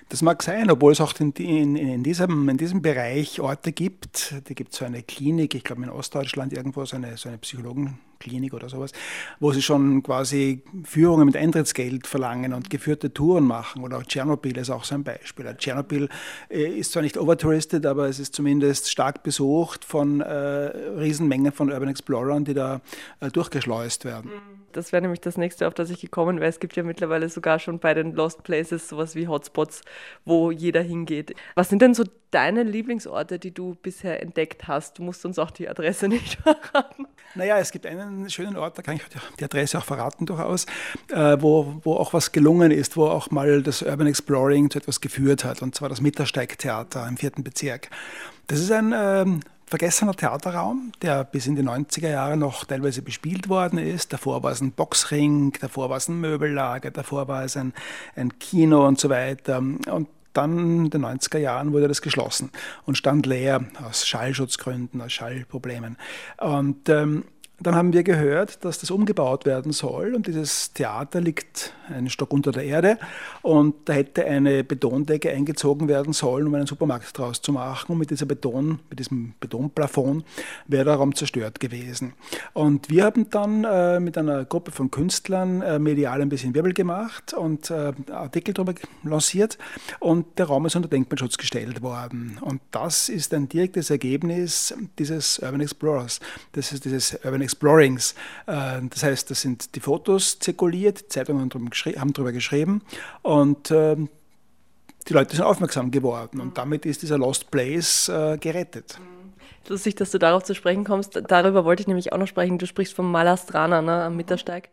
Das 0.09 0.23
mag 0.23 0.43
sein, 0.43 0.71
obwohl 0.71 0.93
es 0.93 1.01
auch 1.01 1.13
in, 1.19 1.33
in, 1.33 1.77
in, 1.77 2.03
diesem, 2.03 2.49
in 2.49 2.57
diesem 2.57 2.83
Bereich 2.83 3.41
Orte 3.41 3.73
gibt. 3.73 4.35
Da 4.45 4.55
gibt 4.55 4.73
es 4.73 4.79
so 4.79 4.85
eine 4.85 5.03
Klinik, 5.03 5.55
ich 5.55 5.65
glaube 5.65 5.83
in 5.83 5.91
Ostdeutschland 5.91 6.53
irgendwo, 6.53 6.85
so 6.85 6.97
eine, 6.97 7.17
so 7.17 7.29
eine 7.29 7.39
Psychologen. 7.39 7.99
Klinik 8.19 8.55
oder 8.55 8.69
sowas, 8.69 8.93
wo 9.41 9.53
sie 9.53 9.63
schon 9.63 10.03
quasi 10.03 10.63
Führungen 10.85 11.27
mit 11.27 11.37
Eintrittsgeld 11.37 12.07
verlangen 12.07 12.53
und 12.53 12.71
geführte 12.71 13.13
Touren 13.13 13.45
machen. 13.45 13.83
Oder 13.83 14.03
Tschernobyl 14.03 14.57
ist 14.57 14.71
auch 14.71 14.85
so 14.85 14.95
ein 14.95 15.05
Beispiel. 15.05 15.47
Tschernobyl 15.57 16.09
äh, 16.49 16.79
ist 16.79 16.93
zwar 16.93 17.03
nicht 17.03 17.19
overtouristed, 17.19 17.87
aber 17.87 18.09
es 18.09 18.19
ist 18.19 18.35
zumindest 18.35 18.91
stark 18.91 19.23
besucht 19.23 19.85
von 19.85 20.21
äh, 20.21 20.27
Riesenmengen 20.29 21.53
von 21.53 21.71
Urban 21.71 21.89
Explorern, 21.89 22.45
die 22.45 22.55
da 22.55 22.81
äh, 23.21 23.31
durchgeschleust 23.31 24.05
werden. 24.05 24.31
Das 24.77 24.93
wäre 24.93 25.03
nämlich 25.03 25.21
das 25.21 25.37
nächste, 25.37 25.67
auf 25.67 25.75
das 25.75 25.91
ich 25.91 26.01
gekommen 26.01 26.41
wäre. 26.41 26.51
Es 26.51 26.61
gibt 26.61 26.77
ja 26.77 26.83
mittlerweile 26.83 27.29
sogar 27.29 27.59
schon 27.59 27.79
bei 27.79 27.95
den 27.95 28.13
Lost 28.13 28.43
Places 28.43 28.89
sowas 28.89 29.15
wie 29.15 29.27
Hotspots, 29.27 29.81
wo 30.25 30.51
jeder 30.51 30.83
hingeht. 30.83 31.35
Was 31.55 31.69
sind 31.69 31.81
denn 31.81 31.95
so 31.95 32.05
deine 32.31 32.63
Lieblingsorte, 32.63 33.39
die 33.39 33.53
du 33.53 33.75
bisher 33.83 34.23
entdeckt 34.23 34.69
hast? 34.69 34.99
Du 34.99 35.03
musst 35.03 35.25
uns 35.25 35.39
auch 35.39 35.51
die 35.51 35.69
Adresse 35.69 36.09
nicht 36.09 36.39
verraten. 36.43 37.07
Naja, 37.35 37.59
es 37.59 37.73
gibt 37.73 37.87
einen 37.87 38.29
schönen 38.31 38.57
Ort, 38.57 38.79
da 38.79 38.83
kann 38.83 38.97
ich 38.97 39.03
die 39.39 39.45
Adresse 39.45 39.79
auch 39.79 39.85
verraten 39.85 40.27
durchaus, 40.27 40.67
äh, 41.11 41.37
wo, 41.41 41.81
wo 41.83 41.95
auch 41.95 42.13
was 42.13 42.33
gelungen 42.33 42.71
ist, 42.71 42.97
wo 42.97 43.07
auch 43.07 43.31
mal 43.31 43.63
das 43.63 43.83
Urban 43.83 44.07
Exploring 44.07 44.71
zu 44.71 44.79
etwas 44.79 45.01
geführt 45.01 45.45
hat, 45.45 45.63
und 45.63 45.75
zwar 45.75 45.89
das 45.89 46.01
Mittersteig-Theater 46.01 47.07
im 47.09 47.17
vierten 47.17 47.43
Bezirk. 47.43 47.89
Das 48.47 48.61
ist 48.61 48.71
ein 48.71 48.95
ähm, 48.97 49.41
vergessener 49.67 50.15
Theaterraum, 50.15 50.93
der 51.03 51.25
bis 51.25 51.47
in 51.47 51.57
die 51.57 51.63
90er 51.63 52.11
Jahre 52.11 52.37
noch 52.37 52.65
teilweise 52.65 53.03
bespielt 53.03 53.49
worden 53.49 53.79
ist. 53.79 54.13
Davor 54.13 54.43
war 54.43 54.53
es 54.53 54.61
ein 54.61 54.73
Boxring, 54.73 55.53
davor 55.61 55.91
war 55.91 55.97
es 55.97 56.09
ein 56.09 56.21
Möbellager, 56.21 56.91
davor 56.91 57.27
war 57.27 57.45
es 57.45 57.57
ein, 57.57 57.73
ein 58.15 58.39
Kino 58.39 58.87
und 58.87 59.01
so 59.01 59.11
weiter. 59.11 59.59
Und 59.59 60.09
dann 60.33 60.85
in 60.85 60.91
den 60.91 61.05
90er 61.05 61.39
Jahren 61.39 61.73
wurde 61.73 61.89
das 61.89 62.03
geschlossen 62.03 62.51
und 62.85 62.97
stand 62.97 63.27
leer 63.27 63.65
aus 63.83 64.07
Schallschutzgründen, 64.07 65.01
aus 65.01 65.13
Schallproblemen. 65.13 65.97
Und 66.39 66.89
ähm, 66.89 67.25
dann 67.59 67.75
haben 67.75 67.93
wir 67.93 68.03
gehört, 68.03 68.65
dass 68.65 68.79
das 68.79 68.91
umgebaut 68.91 69.47
werden 69.47 69.73
soll 69.73 70.15
und 70.15 70.27
dieses 70.27 70.73
Theater 70.75 71.21
liegt 71.23 71.73
einen 71.89 72.11
Stock 72.11 72.33
unter 72.33 72.53
der 72.53 72.65
Erde 72.65 72.99
und 73.41 73.75
da 73.87 73.95
hätte 73.95 74.27
eine 74.27 74.63
Betondecke 74.63 75.31
eingezogen 75.31 75.89
werden 75.89 76.13
sollen, 76.13 76.47
um 76.47 76.55
einen 76.55 76.67
Supermarkt 76.67 77.17
draus 77.17 77.41
zu 77.41 77.53
machen 77.53 77.93
und 77.93 77.99
mit 77.99 78.11
dieser 78.11 78.27
Beton, 78.27 78.81
mit 78.91 78.99
diesem 78.99 79.35
Betonplafond 79.41 80.25
wäre 80.67 80.85
der 80.85 80.95
Raum 80.95 81.15
zerstört 81.15 81.59
gewesen. 81.59 82.13
Und 82.53 82.91
wir 82.91 83.05
haben 83.05 83.31
dann 83.31 83.65
äh, 83.65 84.01
mit 84.01 84.19
einer 84.19 84.45
Gruppe 84.45 84.71
von 84.71 84.91
Künstlern 84.91 85.63
äh, 85.63 85.79
medial 85.79 86.21
ein 86.21 86.29
bisschen 86.29 86.55
Wirbel 86.55 86.75
gemacht 86.75 87.33
und 87.33 87.71
äh, 87.71 87.93
Artikel 88.11 88.53
darüber 88.53 88.75
lanciert 89.03 89.57
und 90.01 90.39
der 90.39 90.47
Raum 90.47 90.67
ist 90.67 90.77
unter 90.77 90.89
Denkmalschutz 90.89 91.39
gestellt 91.39 91.81
worden. 91.81 92.39
Und 92.43 92.61
das 92.71 93.09
ist 93.09 93.33
ein 93.33 93.49
direktes 93.49 93.89
Ergebnis 93.89 94.75
dieses 94.99 95.39
Urban 95.39 95.61
Explorers. 95.61 96.21
Das 96.53 96.73
ist 96.73 96.85
dieses 96.85 97.15
Urban 97.25 97.46
Explorings. 97.47 98.15
Äh, 98.47 98.83
das 98.91 99.03
heißt, 99.03 99.31
das 99.31 99.41
sind 99.41 99.75
die 99.75 99.81
Fotos 99.81 100.39
zirkuliert, 100.39 101.13
Zeitungen 101.13 101.51
haben 101.51 102.13
darüber 102.13 102.33
geschrieben 102.33 102.83
und 103.23 103.71
ähm, 103.71 104.09
die 105.09 105.13
Leute 105.13 105.37
sind 105.37 105.45
aufmerksam 105.45 105.91
geworden 105.91 106.41
und 106.41 106.59
damit 106.59 106.85
ist 106.85 107.03
dieser 107.03 107.19
Lost 107.19 107.51
Place 107.51 108.09
äh, 108.09 108.37
gerettet. 108.39 108.99
Lustig, 109.69 109.97
dass 109.97 110.11
du 110.11 110.19
darauf 110.19 110.45
zu 110.45 110.55
sprechen 110.55 110.85
kommst. 110.85 111.21
Darüber 111.29 111.65
wollte 111.65 111.81
ich 111.81 111.89
nämlich 111.89 112.13
auch 112.13 112.19
noch 112.19 112.29
sprechen. 112.29 112.59
Du 112.59 112.67
sprichst 112.67 112.95
vom 112.95 113.11
Malastrana 113.11 113.83
ne, 113.83 114.05
am 114.05 114.17
Mittersteig. 114.17 114.69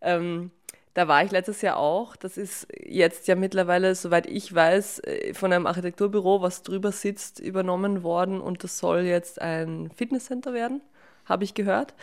Ähm, 0.00 0.50
da 0.94 1.08
war 1.08 1.24
ich 1.24 1.30
letztes 1.30 1.62
Jahr 1.62 1.76
auch. 1.76 2.16
Das 2.16 2.36
ist 2.36 2.66
jetzt 2.84 3.28
ja 3.28 3.34
mittlerweile, 3.34 3.94
soweit 3.94 4.26
ich 4.26 4.54
weiß, 4.54 5.00
äh, 5.00 5.34
von 5.34 5.52
einem 5.52 5.66
Architekturbüro, 5.66 6.42
was 6.42 6.62
drüber 6.62 6.92
sitzt, 6.92 7.40
übernommen 7.40 8.02
worden 8.02 8.40
und 8.40 8.64
das 8.64 8.78
soll 8.78 9.00
jetzt 9.00 9.40
ein 9.40 9.90
Fitnesscenter 9.94 10.54
werden 10.54 10.80
habe 11.26 11.44
ich 11.44 11.54
gehört. 11.54 11.94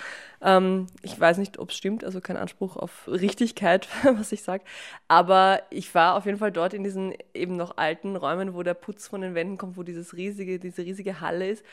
Ähm, 0.41 0.87
ich 1.01 1.19
weiß 1.19 1.37
nicht, 1.37 1.57
ob 1.57 1.69
es 1.69 1.77
stimmt, 1.77 2.03
also 2.03 2.19
kein 2.21 2.37
Anspruch 2.37 2.75
auf 2.75 3.07
Richtigkeit, 3.07 3.87
was 4.03 4.31
ich 4.31 4.43
sage. 4.43 4.63
Aber 5.07 5.61
ich 5.69 5.95
war 5.95 6.15
auf 6.15 6.25
jeden 6.25 6.37
Fall 6.37 6.51
dort 6.51 6.73
in 6.73 6.83
diesen 6.83 7.13
eben 7.33 7.55
noch 7.55 7.77
alten 7.77 8.15
Räumen, 8.15 8.53
wo 8.53 8.61
der 8.63 8.73
Putz 8.73 9.07
von 9.07 9.21
den 9.21 9.35
Wänden 9.35 9.57
kommt, 9.57 9.77
wo 9.77 9.83
dieses 9.83 10.15
riesige, 10.15 10.59
diese 10.59 10.83
riesige 10.83 11.21
Halle 11.21 11.49
ist. 11.49 11.63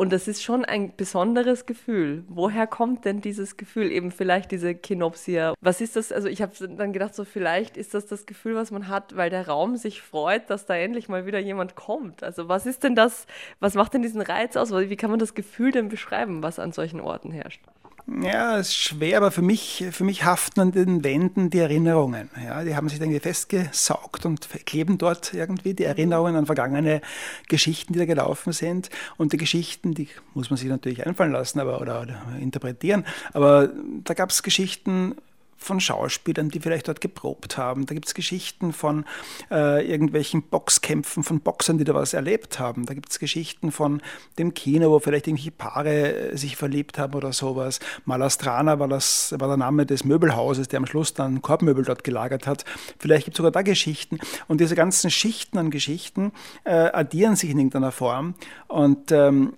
Und 0.00 0.12
das 0.12 0.28
ist 0.28 0.44
schon 0.44 0.64
ein 0.64 0.94
besonderes 0.94 1.66
Gefühl. 1.66 2.22
Woher 2.28 2.68
kommt 2.68 3.04
denn 3.04 3.20
dieses 3.20 3.56
Gefühl? 3.56 3.90
Eben 3.90 4.12
vielleicht 4.12 4.52
diese 4.52 4.76
Kinopsia. 4.76 5.54
Was 5.60 5.80
ist 5.80 5.96
das? 5.96 6.12
Also 6.12 6.28
ich 6.28 6.40
habe 6.40 6.52
dann 6.68 6.92
gedacht, 6.92 7.16
so 7.16 7.24
vielleicht 7.24 7.76
ist 7.76 7.94
das 7.94 8.06
das 8.06 8.24
Gefühl, 8.24 8.54
was 8.54 8.70
man 8.70 8.86
hat, 8.86 9.16
weil 9.16 9.28
der 9.28 9.48
Raum 9.48 9.76
sich 9.76 10.00
freut, 10.00 10.50
dass 10.50 10.66
da 10.66 10.76
endlich 10.76 11.08
mal 11.08 11.26
wieder 11.26 11.40
jemand 11.40 11.74
kommt. 11.74 12.22
Also 12.22 12.48
was 12.48 12.64
ist 12.64 12.84
denn 12.84 12.94
das? 12.94 13.26
Was 13.58 13.74
macht 13.74 13.92
denn 13.92 14.02
diesen 14.02 14.20
Reiz 14.20 14.56
aus? 14.56 14.70
Wie 14.70 14.96
kann 14.96 15.10
man 15.10 15.18
das 15.18 15.34
Gefühl 15.34 15.72
denn 15.72 15.88
beschreiben, 15.88 16.44
was 16.44 16.60
an 16.60 16.70
solchen 16.70 16.97
Orten 17.00 17.30
herrscht? 17.30 17.60
Ja, 18.22 18.58
es 18.58 18.68
ist 18.68 18.76
schwer, 18.76 19.18
aber 19.18 19.30
für 19.30 19.42
mich, 19.42 19.84
für 19.90 20.02
mich 20.02 20.24
haften 20.24 20.60
an 20.60 20.72
den 20.72 21.04
Wänden 21.04 21.50
die 21.50 21.58
Erinnerungen. 21.58 22.30
Ja, 22.42 22.64
die 22.64 22.74
haben 22.74 22.88
sich 22.88 22.98
irgendwie 22.98 23.20
festgesaugt 23.20 24.24
und 24.24 24.48
kleben 24.64 24.96
dort 24.96 25.34
irgendwie 25.34 25.74
die 25.74 25.84
Erinnerungen 25.84 26.34
an 26.34 26.46
vergangene 26.46 27.02
Geschichten, 27.48 27.92
die 27.92 27.98
da 27.98 28.06
gelaufen 28.06 28.54
sind. 28.54 28.88
Und 29.18 29.34
die 29.34 29.36
Geschichten, 29.36 29.92
die 29.92 30.08
muss 30.32 30.48
man 30.48 30.56
sich 30.56 30.70
natürlich 30.70 31.06
einfallen 31.06 31.32
lassen 31.32 31.60
aber, 31.60 31.82
oder, 31.82 32.00
oder 32.00 32.18
interpretieren. 32.40 33.04
Aber 33.34 33.68
da 34.04 34.14
gab 34.14 34.30
es 34.30 34.42
Geschichten 34.42 35.14
von 35.58 35.80
Schauspielern, 35.80 36.48
die 36.48 36.60
vielleicht 36.60 36.88
dort 36.88 37.00
geprobt 37.00 37.58
haben. 37.58 37.84
Da 37.86 37.94
gibt 37.94 38.06
es 38.06 38.14
Geschichten 38.14 38.72
von 38.72 39.04
äh, 39.50 39.86
irgendwelchen 39.86 40.42
Boxkämpfen, 40.42 41.24
von 41.24 41.40
Boxern, 41.40 41.78
die 41.78 41.84
da 41.84 41.94
was 41.94 42.14
erlebt 42.14 42.58
haben. 42.58 42.86
Da 42.86 42.94
gibt 42.94 43.10
es 43.10 43.18
Geschichten 43.18 43.72
von 43.72 44.00
dem 44.38 44.54
Kino, 44.54 44.90
wo 44.90 45.00
vielleicht 45.00 45.26
irgendwelche 45.26 45.50
Paare 45.50 46.30
äh, 46.30 46.36
sich 46.36 46.56
verliebt 46.56 46.98
haben 46.98 47.14
oder 47.14 47.32
sowas. 47.32 47.80
Malastrana 48.04 48.78
war, 48.78 48.88
das, 48.88 49.34
war 49.38 49.48
der 49.48 49.56
Name 49.56 49.84
des 49.84 50.04
Möbelhauses, 50.04 50.68
der 50.68 50.78
am 50.78 50.86
Schluss 50.86 51.12
dann 51.12 51.42
Korbmöbel 51.42 51.84
dort 51.84 52.04
gelagert 52.04 52.46
hat. 52.46 52.64
Vielleicht 52.98 53.24
gibt 53.24 53.34
es 53.34 53.38
sogar 53.38 53.50
da 53.52 53.62
Geschichten. 53.62 54.18
Und 54.46 54.60
diese 54.60 54.76
ganzen 54.76 55.10
Schichten 55.10 55.58
an 55.58 55.70
Geschichten 55.70 56.32
äh, 56.64 56.70
addieren 56.70 57.36
sich 57.36 57.50
in 57.50 57.58
irgendeiner 57.58 57.92
Form. 57.92 58.34
Und 58.68 59.10
ähm, 59.10 59.54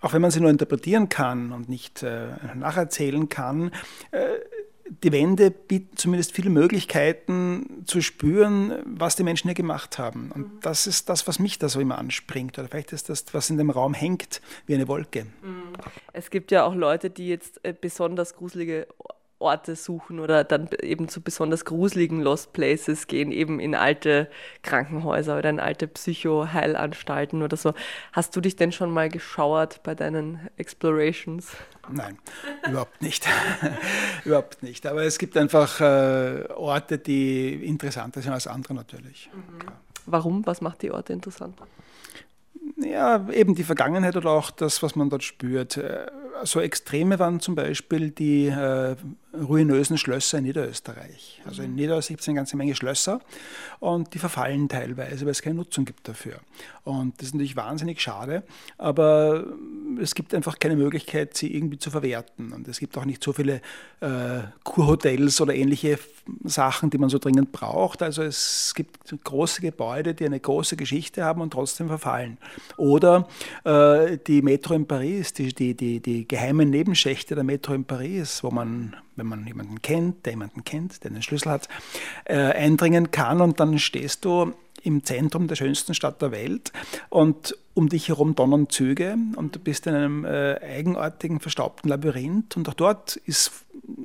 auch 0.00 0.12
wenn 0.14 0.22
man 0.22 0.30
sie 0.30 0.40
nur 0.40 0.50
interpretieren 0.50 1.08
kann 1.08 1.52
und 1.52 1.68
nicht 1.68 2.02
äh, 2.02 2.28
nacherzählen 2.54 3.28
kann, 3.28 3.70
äh, 4.12 4.38
die 5.04 5.12
Wände 5.12 5.50
bieten 5.50 5.96
zumindest 5.96 6.32
viele 6.32 6.50
Möglichkeiten 6.50 7.84
zu 7.86 8.00
spüren, 8.02 8.82
was 8.84 9.16
die 9.16 9.22
Menschen 9.22 9.48
hier 9.48 9.54
gemacht 9.54 9.98
haben. 9.98 10.32
Und 10.34 10.54
mhm. 10.54 10.58
das 10.62 10.86
ist 10.86 11.08
das, 11.08 11.26
was 11.26 11.38
mich 11.38 11.58
da 11.58 11.68
so 11.68 11.80
immer 11.80 11.98
anspringt. 11.98 12.58
Oder 12.58 12.68
vielleicht 12.68 12.92
ist 12.92 13.08
das, 13.08 13.24
was 13.32 13.50
in 13.50 13.56
dem 13.56 13.70
Raum 13.70 13.94
hängt, 13.94 14.40
wie 14.66 14.74
eine 14.74 14.88
Wolke. 14.88 15.26
Mhm. 15.42 15.72
Es 16.12 16.30
gibt 16.30 16.50
ja 16.50 16.64
auch 16.64 16.74
Leute, 16.74 17.08
die 17.08 17.28
jetzt 17.28 17.64
äh, 17.64 17.72
besonders 17.78 18.34
gruselige 18.34 18.88
Orte 19.40 19.74
suchen 19.74 20.20
oder 20.20 20.44
dann 20.44 20.68
eben 20.82 21.08
zu 21.08 21.20
besonders 21.20 21.64
gruseligen 21.64 22.20
Lost 22.20 22.52
Places 22.52 23.06
gehen, 23.06 23.32
eben 23.32 23.58
in 23.58 23.74
alte 23.74 24.28
Krankenhäuser 24.62 25.38
oder 25.38 25.50
in 25.50 25.60
alte 25.60 25.86
Psychoheilanstalten 25.88 27.42
oder 27.42 27.56
so. 27.56 27.72
Hast 28.12 28.36
du 28.36 28.40
dich 28.40 28.56
denn 28.56 28.70
schon 28.70 28.90
mal 28.90 29.08
geschauert 29.08 29.82
bei 29.82 29.94
deinen 29.94 30.48
Explorations? 30.56 31.48
Nein, 31.88 32.18
überhaupt 32.68 33.00
nicht. 33.02 33.26
überhaupt 34.24 34.62
nicht. 34.62 34.86
Aber 34.86 35.02
es 35.04 35.18
gibt 35.18 35.36
einfach 35.36 35.80
äh, 35.80 36.44
Orte, 36.54 36.98
die 36.98 37.64
interessanter 37.66 38.20
sind 38.20 38.32
als 38.32 38.46
andere 38.46 38.74
natürlich. 38.74 39.30
Mhm. 39.32 39.66
Warum? 40.06 40.46
Was 40.46 40.60
macht 40.60 40.82
die 40.82 40.90
Orte 40.90 41.12
interessant? 41.12 41.56
Ja, 42.76 43.28
eben 43.30 43.54
die 43.54 43.64
Vergangenheit 43.64 44.16
oder 44.16 44.30
auch 44.30 44.50
das, 44.50 44.82
was 44.82 44.96
man 44.96 45.10
dort 45.10 45.22
spürt. 45.22 45.76
Äh, 45.76 46.06
so 46.44 46.60
Extreme 46.60 47.18
waren 47.18 47.40
zum 47.40 47.54
Beispiel 47.54 48.10
die 48.10 48.46
äh, 48.46 48.96
ruinösen 49.40 49.98
Schlösser 49.98 50.38
in 50.38 50.44
Niederösterreich. 50.44 51.40
Also 51.44 51.62
in 51.62 51.74
Niederösterreich 51.74 52.08
gibt 52.08 52.20
es 52.22 52.28
eine 52.28 52.36
ganze 52.36 52.56
Menge 52.56 52.74
Schlösser 52.74 53.20
und 53.78 54.14
die 54.14 54.18
verfallen 54.18 54.68
teilweise, 54.68 55.24
weil 55.24 55.32
es 55.32 55.42
keine 55.42 55.56
Nutzung 55.56 55.84
gibt 55.84 56.08
dafür. 56.08 56.40
Und 56.84 57.18
das 57.18 57.28
ist 57.28 57.34
natürlich 57.34 57.56
wahnsinnig 57.56 58.00
schade, 58.00 58.42
aber 58.78 59.44
es 60.00 60.14
gibt 60.14 60.34
einfach 60.34 60.58
keine 60.58 60.76
Möglichkeit, 60.76 61.36
sie 61.36 61.54
irgendwie 61.54 61.78
zu 61.78 61.90
verwerten. 61.90 62.52
Und 62.52 62.68
es 62.68 62.78
gibt 62.78 62.96
auch 62.96 63.04
nicht 63.04 63.22
so 63.22 63.32
viele 63.32 63.60
äh, 64.00 64.40
Kurhotels 64.64 65.40
oder 65.40 65.54
ähnliche 65.54 65.98
Sachen, 66.44 66.90
die 66.90 66.98
man 66.98 67.08
so 67.08 67.18
dringend 67.18 67.52
braucht. 67.52 68.02
Also 68.02 68.22
es 68.22 68.72
gibt 68.74 69.14
große 69.24 69.60
Gebäude, 69.60 70.14
die 70.14 70.24
eine 70.24 70.40
große 70.40 70.76
Geschichte 70.76 71.24
haben 71.24 71.40
und 71.40 71.52
trotzdem 71.52 71.88
verfallen. 71.88 72.38
Oder 72.76 73.28
äh, 73.64 74.18
die 74.26 74.42
Metro 74.42 74.74
in 74.74 74.86
Paris, 74.86 75.32
die, 75.32 75.52
die, 75.54 75.74
die, 75.74 76.00
die 76.00 76.26
geheimen 76.26 76.70
Nebenschächte 76.70 77.34
der 77.34 77.44
Metro 77.44 77.74
in 77.74 77.84
Paris, 77.84 78.42
wo 78.42 78.50
man 78.50 78.96
wenn 79.16 79.26
man 79.26 79.46
jemanden 79.46 79.82
kennt, 79.82 80.24
der 80.26 80.32
jemanden 80.32 80.64
kennt, 80.64 81.04
der 81.04 81.10
einen 81.10 81.22
Schlüssel 81.22 81.50
hat, 81.50 81.68
äh, 82.24 82.36
eindringen 82.36 83.10
kann 83.10 83.40
und 83.40 83.60
dann 83.60 83.78
stehst 83.78 84.24
du 84.24 84.54
im 84.82 85.04
Zentrum 85.04 85.46
der 85.46 85.56
schönsten 85.56 85.94
Stadt 85.94 86.22
der 86.22 86.32
Welt 86.32 86.72
und 87.08 87.56
um 87.74 87.88
dich 87.88 88.08
herum 88.08 88.34
donnern 88.34 88.68
Züge 88.68 89.16
und 89.36 89.54
du 89.54 89.58
bist 89.58 89.86
in 89.86 89.94
einem 89.94 90.24
äh, 90.24 90.58
eigenartigen, 90.60 91.40
verstaubten 91.40 91.88
Labyrinth 91.88 92.56
und 92.56 92.68
auch 92.68 92.74
dort 92.74 93.16
ist 93.16 93.52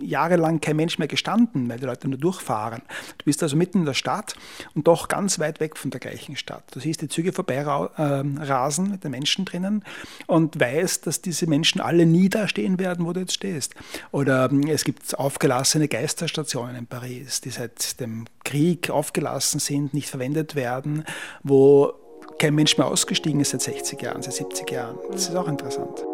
jahrelang 0.01 0.61
kein 0.61 0.75
Mensch 0.75 0.97
mehr 0.97 1.07
gestanden, 1.07 1.69
weil 1.69 1.79
die 1.79 1.85
Leute 1.85 2.07
nur 2.07 2.17
durchfahren. 2.17 2.81
Du 3.17 3.25
bist 3.25 3.41
also 3.43 3.55
mitten 3.55 3.79
in 3.79 3.85
der 3.85 3.93
Stadt 3.93 4.35
und 4.73 4.87
doch 4.87 5.07
ganz 5.07 5.39
weit 5.39 5.59
weg 5.59 5.77
von 5.77 5.91
der 5.91 5.99
gleichen 5.99 6.35
Stadt. 6.35 6.63
Du 6.71 6.79
siehst 6.79 7.01
die 7.01 7.07
Züge 7.07 7.33
vorbeirasen 7.33 8.85
ähm, 8.85 8.91
mit 8.91 9.03
den 9.03 9.11
Menschen 9.11 9.45
drinnen 9.45 9.83
und 10.27 10.59
weißt, 10.59 11.05
dass 11.07 11.21
diese 11.21 11.47
Menschen 11.47 11.81
alle 11.81 12.05
nie 12.05 12.29
da 12.29 12.47
stehen 12.47 12.79
werden, 12.79 13.05
wo 13.05 13.13
du 13.13 13.21
jetzt 13.21 13.33
stehst. 13.33 13.75
Oder 14.11 14.49
ähm, 14.51 14.67
es 14.67 14.83
gibt 14.83 15.17
aufgelassene 15.17 15.87
Geisterstationen 15.87 16.75
in 16.75 16.87
Paris, 16.87 17.41
die 17.41 17.49
seit 17.49 17.99
dem 17.99 18.25
Krieg 18.43 18.89
aufgelassen 18.89 19.59
sind, 19.59 19.93
nicht 19.93 20.09
verwendet 20.09 20.55
werden, 20.55 21.03
wo 21.43 21.93
kein 22.39 22.55
Mensch 22.55 22.77
mehr 22.77 22.87
ausgestiegen 22.87 23.39
ist 23.39 23.51
seit 23.51 23.61
60 23.61 24.01
Jahren, 24.01 24.21
seit 24.21 24.33
70 24.33 24.69
Jahren. 24.71 24.97
Das 25.11 25.29
ist 25.29 25.35
auch 25.35 25.47
interessant. 25.47 26.05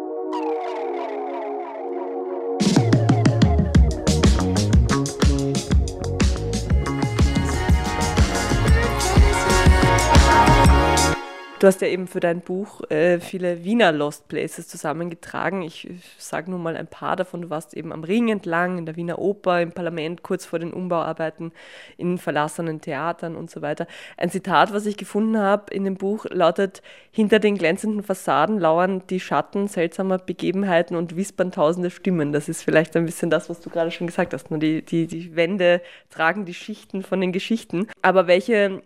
Du 11.62 11.68
hast 11.68 11.80
ja 11.80 11.86
eben 11.86 12.08
für 12.08 12.18
dein 12.18 12.40
Buch 12.40 12.80
äh, 12.90 13.20
viele 13.20 13.62
Wiener 13.62 13.92
Lost 13.92 14.26
Places 14.26 14.66
zusammengetragen. 14.66 15.62
Ich, 15.62 15.88
ich 15.88 16.02
sage 16.18 16.50
nur 16.50 16.58
mal 16.58 16.76
ein 16.76 16.88
paar 16.88 17.14
davon. 17.14 17.42
Du 17.42 17.50
warst 17.50 17.74
eben 17.74 17.92
am 17.92 18.02
Ring 18.02 18.30
entlang, 18.30 18.78
in 18.78 18.84
der 18.84 18.96
Wiener 18.96 19.20
Oper, 19.20 19.62
im 19.62 19.70
Parlament, 19.70 20.24
kurz 20.24 20.44
vor 20.44 20.58
den 20.58 20.72
Umbauarbeiten, 20.72 21.52
in 21.98 22.18
verlassenen 22.18 22.80
Theatern 22.80 23.36
und 23.36 23.48
so 23.48 23.62
weiter. 23.62 23.86
Ein 24.16 24.28
Zitat, 24.28 24.72
was 24.72 24.86
ich 24.86 24.96
gefunden 24.96 25.38
habe 25.38 25.72
in 25.72 25.84
dem 25.84 25.94
Buch, 25.94 26.26
lautet: 26.30 26.82
Hinter 27.12 27.38
den 27.38 27.56
glänzenden 27.56 28.02
Fassaden 28.02 28.58
lauern 28.58 29.04
die 29.08 29.20
Schatten 29.20 29.68
seltsamer 29.68 30.18
Begebenheiten 30.18 30.96
und 30.96 31.14
wispern 31.14 31.52
tausende 31.52 31.90
Stimmen. 31.90 32.32
Das 32.32 32.48
ist 32.48 32.64
vielleicht 32.64 32.96
ein 32.96 33.06
bisschen 33.06 33.30
das, 33.30 33.48
was 33.48 33.60
du 33.60 33.70
gerade 33.70 33.92
schon 33.92 34.08
gesagt 34.08 34.34
hast. 34.34 34.48
Die, 34.50 34.82
die, 34.84 35.06
die 35.06 35.36
Wände 35.36 35.80
tragen 36.10 36.44
die 36.44 36.54
Schichten 36.54 37.04
von 37.04 37.20
den 37.20 37.30
Geschichten. 37.30 37.86
Aber 38.02 38.26
welche 38.26 38.82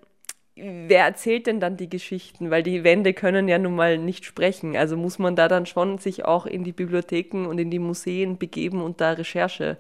wer 0.56 1.04
erzählt 1.04 1.46
denn 1.46 1.60
dann 1.60 1.76
die 1.76 1.88
Geschichten? 1.90 2.50
Weil 2.50 2.62
die 2.62 2.82
Wände 2.84 3.14
können 3.14 3.48
ja 3.48 3.58
nun 3.58 3.74
mal 3.76 3.98
nicht 3.98 4.24
sprechen. 4.24 4.76
Also 4.76 4.96
muss 4.96 5.18
man 5.18 5.36
da 5.36 5.48
dann 5.48 5.66
schon 5.66 5.98
sich 5.98 6.24
auch 6.24 6.46
in 6.46 6.64
die 6.64 6.72
Bibliotheken 6.72 7.46
und 7.46 7.58
in 7.58 7.70
die 7.70 7.78
Museen 7.78 8.38
begeben 8.38 8.82
und 8.82 9.00
da 9.00 9.12
Recherche 9.12 9.76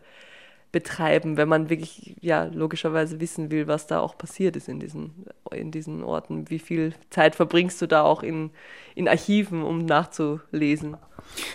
betreiben, 0.72 1.38
wenn 1.38 1.48
man 1.48 1.70
wirklich 1.70 2.16
ja 2.20 2.44
logischerweise 2.44 3.20
wissen 3.20 3.50
will, 3.50 3.66
was 3.66 3.86
da 3.86 4.00
auch 4.00 4.18
passiert 4.18 4.56
ist 4.56 4.68
in 4.68 4.78
diesen, 4.78 5.26
in 5.50 5.70
diesen 5.70 6.02
Orten. 6.02 6.50
Wie 6.50 6.58
viel 6.58 6.92
Zeit 7.08 7.34
verbringst 7.34 7.80
du 7.80 7.86
da 7.86 8.02
auch 8.02 8.22
in, 8.22 8.50
in 8.94 9.08
Archiven, 9.08 9.62
um 9.62 9.86
nachzulesen? 9.86 10.98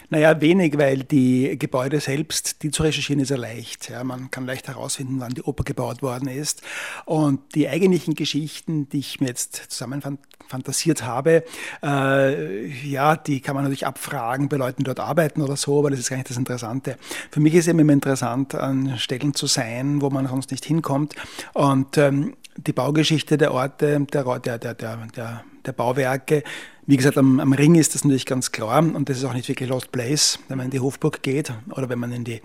Naja, 0.10 0.40
wenig, 0.42 0.78
weil 0.78 1.04
die 1.04 1.58
Gebäude 1.58 2.00
selbst, 2.00 2.64
die 2.64 2.72
zu 2.72 2.84
recherchieren, 2.84 3.22
ist 3.22 3.30
ja 3.30 3.38
leicht. 3.38 3.90
Ja, 3.90 4.04
man 4.04 4.32
kann 4.32 4.46
leicht 4.46 4.68
herausfinden, 4.68 5.20
wann 5.20 5.34
die 5.34 5.44
Oper 5.44 5.64
gebaut 5.64 6.02
worden 6.02 6.28
ist. 6.28 6.62
Und 7.06 7.56
die 7.56 7.68
eigentlichen 7.68 8.16
Geschichten, 8.16 8.90
die 8.90 9.00
ich 9.00 9.20
mir 9.20 9.28
jetzt 9.28 9.56
zusammenfantasiert 9.70 11.04
habe, 11.04 11.44
äh, 11.84 12.68
ja, 12.68 13.16
die 13.16 13.42
kann 13.42 13.56
man 13.56 13.64
natürlich 13.64 13.88
abfragen 13.88 14.50
bei 14.50 14.58
Leuten, 14.58 14.84
die 14.84 14.86
dort 14.86 15.00
arbeiten 15.00 15.42
oder 15.42 15.56
so, 15.56 15.80
aber 15.80 15.90
das 15.90 16.00
ist 16.00 16.10
gar 16.10 16.18
nicht 16.18 16.30
das 16.30 16.38
Interessante. 16.38 16.98
Für 17.30 17.40
mich 17.40 17.54
ist 17.54 17.68
es 17.68 17.72
immer 17.72 17.94
interessant, 17.94 18.56
an 18.56 18.98
Stellen 18.98 19.34
zu 19.34 19.48
sein, 19.48 20.02
wo 20.02 20.10
man 20.10 20.28
sonst 20.28 20.52
nicht 20.52 20.66
hinkommt. 20.66 21.16
Und 21.54 21.98
ähm, 21.98 22.36
die 22.58 22.74
Baugeschichte 22.74 23.38
der 23.38 23.54
Orte, 23.54 24.00
der, 24.00 24.40
der, 24.40 24.58
der, 24.58 24.76
der, 24.76 25.44
der 25.66 25.72
Bauwerke, 25.72 26.44
wie 26.88 26.98
gesagt, 26.98 27.18
am, 27.18 27.40
am, 27.40 27.54
Ring 27.54 27.76
ist 27.76 27.96
das 27.96 28.04
natürlich 28.04 28.26
ganz 28.26 28.52
klar 28.52 28.80
und 28.80 29.08
das 29.08 29.18
ist 29.18 29.24
auch 29.26 29.34
nicht 29.34 29.48
wirklich 29.48 29.70
Lost 29.70 29.92
Place, 29.92 30.40
wenn 30.48 30.58
man 30.58 30.66
in 30.66 30.72
die 30.72 30.80
Hofburg 30.80 31.22
geht 31.22 31.54
oder 31.72 31.90
wenn 31.90 32.00
man 32.00 32.12
in 32.12 32.24
die 32.24 32.42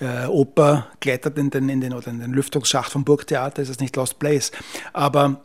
äh, 0.00 0.26
Oper 0.26 0.88
klettert 1.00 1.38
in 1.38 1.50
den, 1.50 1.68
in 1.68 1.80
den, 1.80 1.92
oder 1.92 2.08
in 2.08 2.20
den 2.20 2.32
Lüftungsschacht 2.32 2.90
vom 2.90 3.04
Burgtheater, 3.04 3.62
ist 3.62 3.68
es 3.68 3.80
nicht 3.80 3.94
Lost 3.96 4.18
Place. 4.18 4.50
Aber 4.92 5.40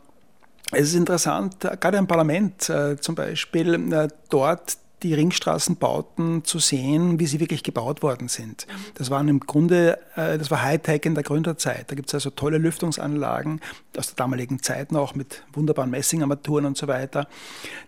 es 0.72 0.88
ist 0.88 0.94
interessant, 0.94 1.56
gerade 1.60 1.98
im 1.98 2.06
Parlament 2.06 2.68
äh, 2.70 2.96
zum 2.98 3.14
Beispiel, 3.14 3.92
äh, 3.92 4.08
dort 4.30 4.78
die 5.02 5.14
Ringstraßenbauten 5.14 6.44
zu 6.44 6.58
sehen, 6.58 7.18
wie 7.18 7.26
sie 7.26 7.40
wirklich 7.40 7.62
gebaut 7.62 8.02
worden 8.02 8.28
sind. 8.28 8.66
Das 8.94 9.10
waren 9.10 9.28
im 9.28 9.40
Grunde, 9.40 9.98
äh, 10.14 10.38
das 10.38 10.50
war 10.50 10.62
Hightech 10.62 11.04
in 11.04 11.14
der 11.14 11.24
Gründerzeit. 11.24 11.90
Da 11.90 11.94
gibt 11.94 12.08
es 12.08 12.14
also 12.14 12.30
tolle 12.30 12.58
Lüftungsanlagen 12.58 13.60
aus 13.96 14.08
der 14.08 14.16
damaligen 14.16 14.62
Zeit 14.62 14.92
noch 14.92 15.14
mit 15.14 15.42
wunderbaren 15.52 15.90
Messingarmaturen 15.90 16.66
und 16.66 16.76
so 16.76 16.86
weiter. 16.86 17.26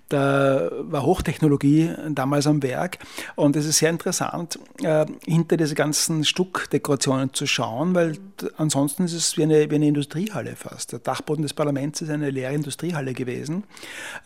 Da 0.08 0.70
war 0.80 1.02
Hochtechnologie 1.02 1.90
damals 2.10 2.46
am 2.46 2.62
Werk 2.62 2.98
und 3.36 3.56
es 3.56 3.64
ist 3.64 3.78
sehr 3.78 3.90
interessant, 3.90 4.58
äh, 4.82 5.06
hinter 5.24 5.56
diese 5.56 5.74
ganzen 5.74 6.24
Stuckdekorationen 6.24 7.32
zu 7.32 7.46
schauen, 7.46 7.94
weil 7.94 8.18
ansonsten 8.58 9.04
ist 9.04 9.14
es 9.14 9.36
wie 9.38 9.44
eine, 9.44 9.70
wie 9.70 9.76
eine 9.76 9.88
Industriehalle 9.88 10.56
fast. 10.56 10.92
Der 10.92 10.98
Dachboden 10.98 11.42
des 11.42 11.54
Parlaments 11.54 12.02
ist 12.02 12.10
eine 12.10 12.30
leere 12.30 12.52
Industriehalle 12.52 13.14
gewesen 13.14 13.64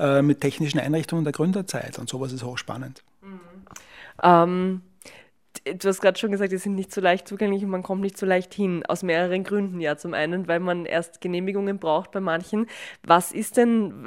äh, 0.00 0.20
mit 0.20 0.40
technischen 0.40 0.80
Einrichtungen 0.80 1.24
der 1.24 1.32
Gründerzeit 1.32 1.98
und 1.98 2.08
sowas 2.08 2.32
ist 2.32 2.42
hochspannend. 2.42 3.04
Mhm. 3.22 3.40
Ähm, 4.22 4.82
du 5.74 5.88
hast 5.88 6.00
gerade 6.00 6.18
schon 6.18 6.30
gesagt, 6.30 6.52
die 6.52 6.58
sind 6.58 6.74
nicht 6.74 6.92
so 6.92 7.00
leicht 7.00 7.28
zugänglich 7.28 7.64
und 7.64 7.70
man 7.70 7.82
kommt 7.82 8.00
nicht 8.00 8.16
so 8.16 8.26
leicht 8.26 8.54
hin. 8.54 8.84
Aus 8.86 9.02
mehreren 9.02 9.44
Gründen. 9.44 9.80
Ja, 9.80 9.96
zum 9.96 10.14
einen, 10.14 10.48
weil 10.48 10.60
man 10.60 10.86
erst 10.86 11.20
Genehmigungen 11.20 11.78
braucht 11.78 12.12
bei 12.12 12.20
manchen. 12.20 12.66
Was 13.02 13.32
ist 13.32 13.56
denn, 13.56 14.06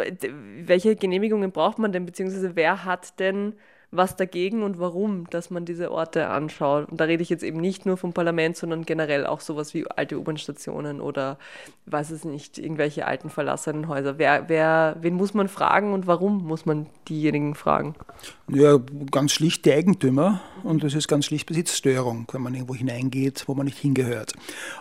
welche 0.65 0.95
Genehmigungen 0.95 1.51
braucht 1.51 1.79
man 1.79 1.91
denn, 1.91 2.05
beziehungsweise 2.05 2.55
wer 2.55 2.85
hat 2.85 3.19
denn 3.19 3.55
was 3.91 4.15
dagegen 4.15 4.63
und 4.63 4.79
warum, 4.79 5.29
dass 5.29 5.49
man 5.49 5.65
diese 5.65 5.91
Orte 5.91 6.29
anschaut. 6.29 6.89
Und 6.89 7.01
da 7.01 7.05
rede 7.05 7.21
ich 7.21 7.29
jetzt 7.29 7.43
eben 7.43 7.59
nicht 7.59 7.85
nur 7.85 7.97
vom 7.97 8.13
Parlament, 8.13 8.55
sondern 8.55 8.83
generell 8.85 9.25
auch 9.25 9.41
sowas 9.41 9.73
wie 9.73 9.85
alte 9.89 10.17
U-Bahn-Stationen 10.17 11.01
oder, 11.01 11.37
weiß 11.87 12.11
es 12.11 12.23
nicht, 12.23 12.57
irgendwelche 12.57 13.05
alten 13.05 13.29
verlassenen 13.29 13.89
Häuser. 13.89 14.17
Wer, 14.17 14.47
wer, 14.47 14.95
wen 15.01 15.15
muss 15.15 15.33
man 15.33 15.49
fragen 15.49 15.93
und 15.93 16.07
warum 16.07 16.45
muss 16.47 16.65
man 16.65 16.85
diejenigen 17.09 17.53
fragen? 17.53 17.95
Ja, 18.47 18.79
ganz 19.11 19.33
schlicht 19.33 19.65
die 19.65 19.73
Eigentümer 19.73 20.39
und 20.63 20.83
das 20.83 20.93
ist 20.93 21.07
ganz 21.07 21.25
schlicht 21.25 21.47
Besitzstörung, 21.47 22.27
wenn 22.31 22.41
man 22.41 22.53
irgendwo 22.53 22.75
hineingeht, 22.75 23.43
wo 23.47 23.55
man 23.55 23.65
nicht 23.65 23.77
hingehört. 23.77 24.33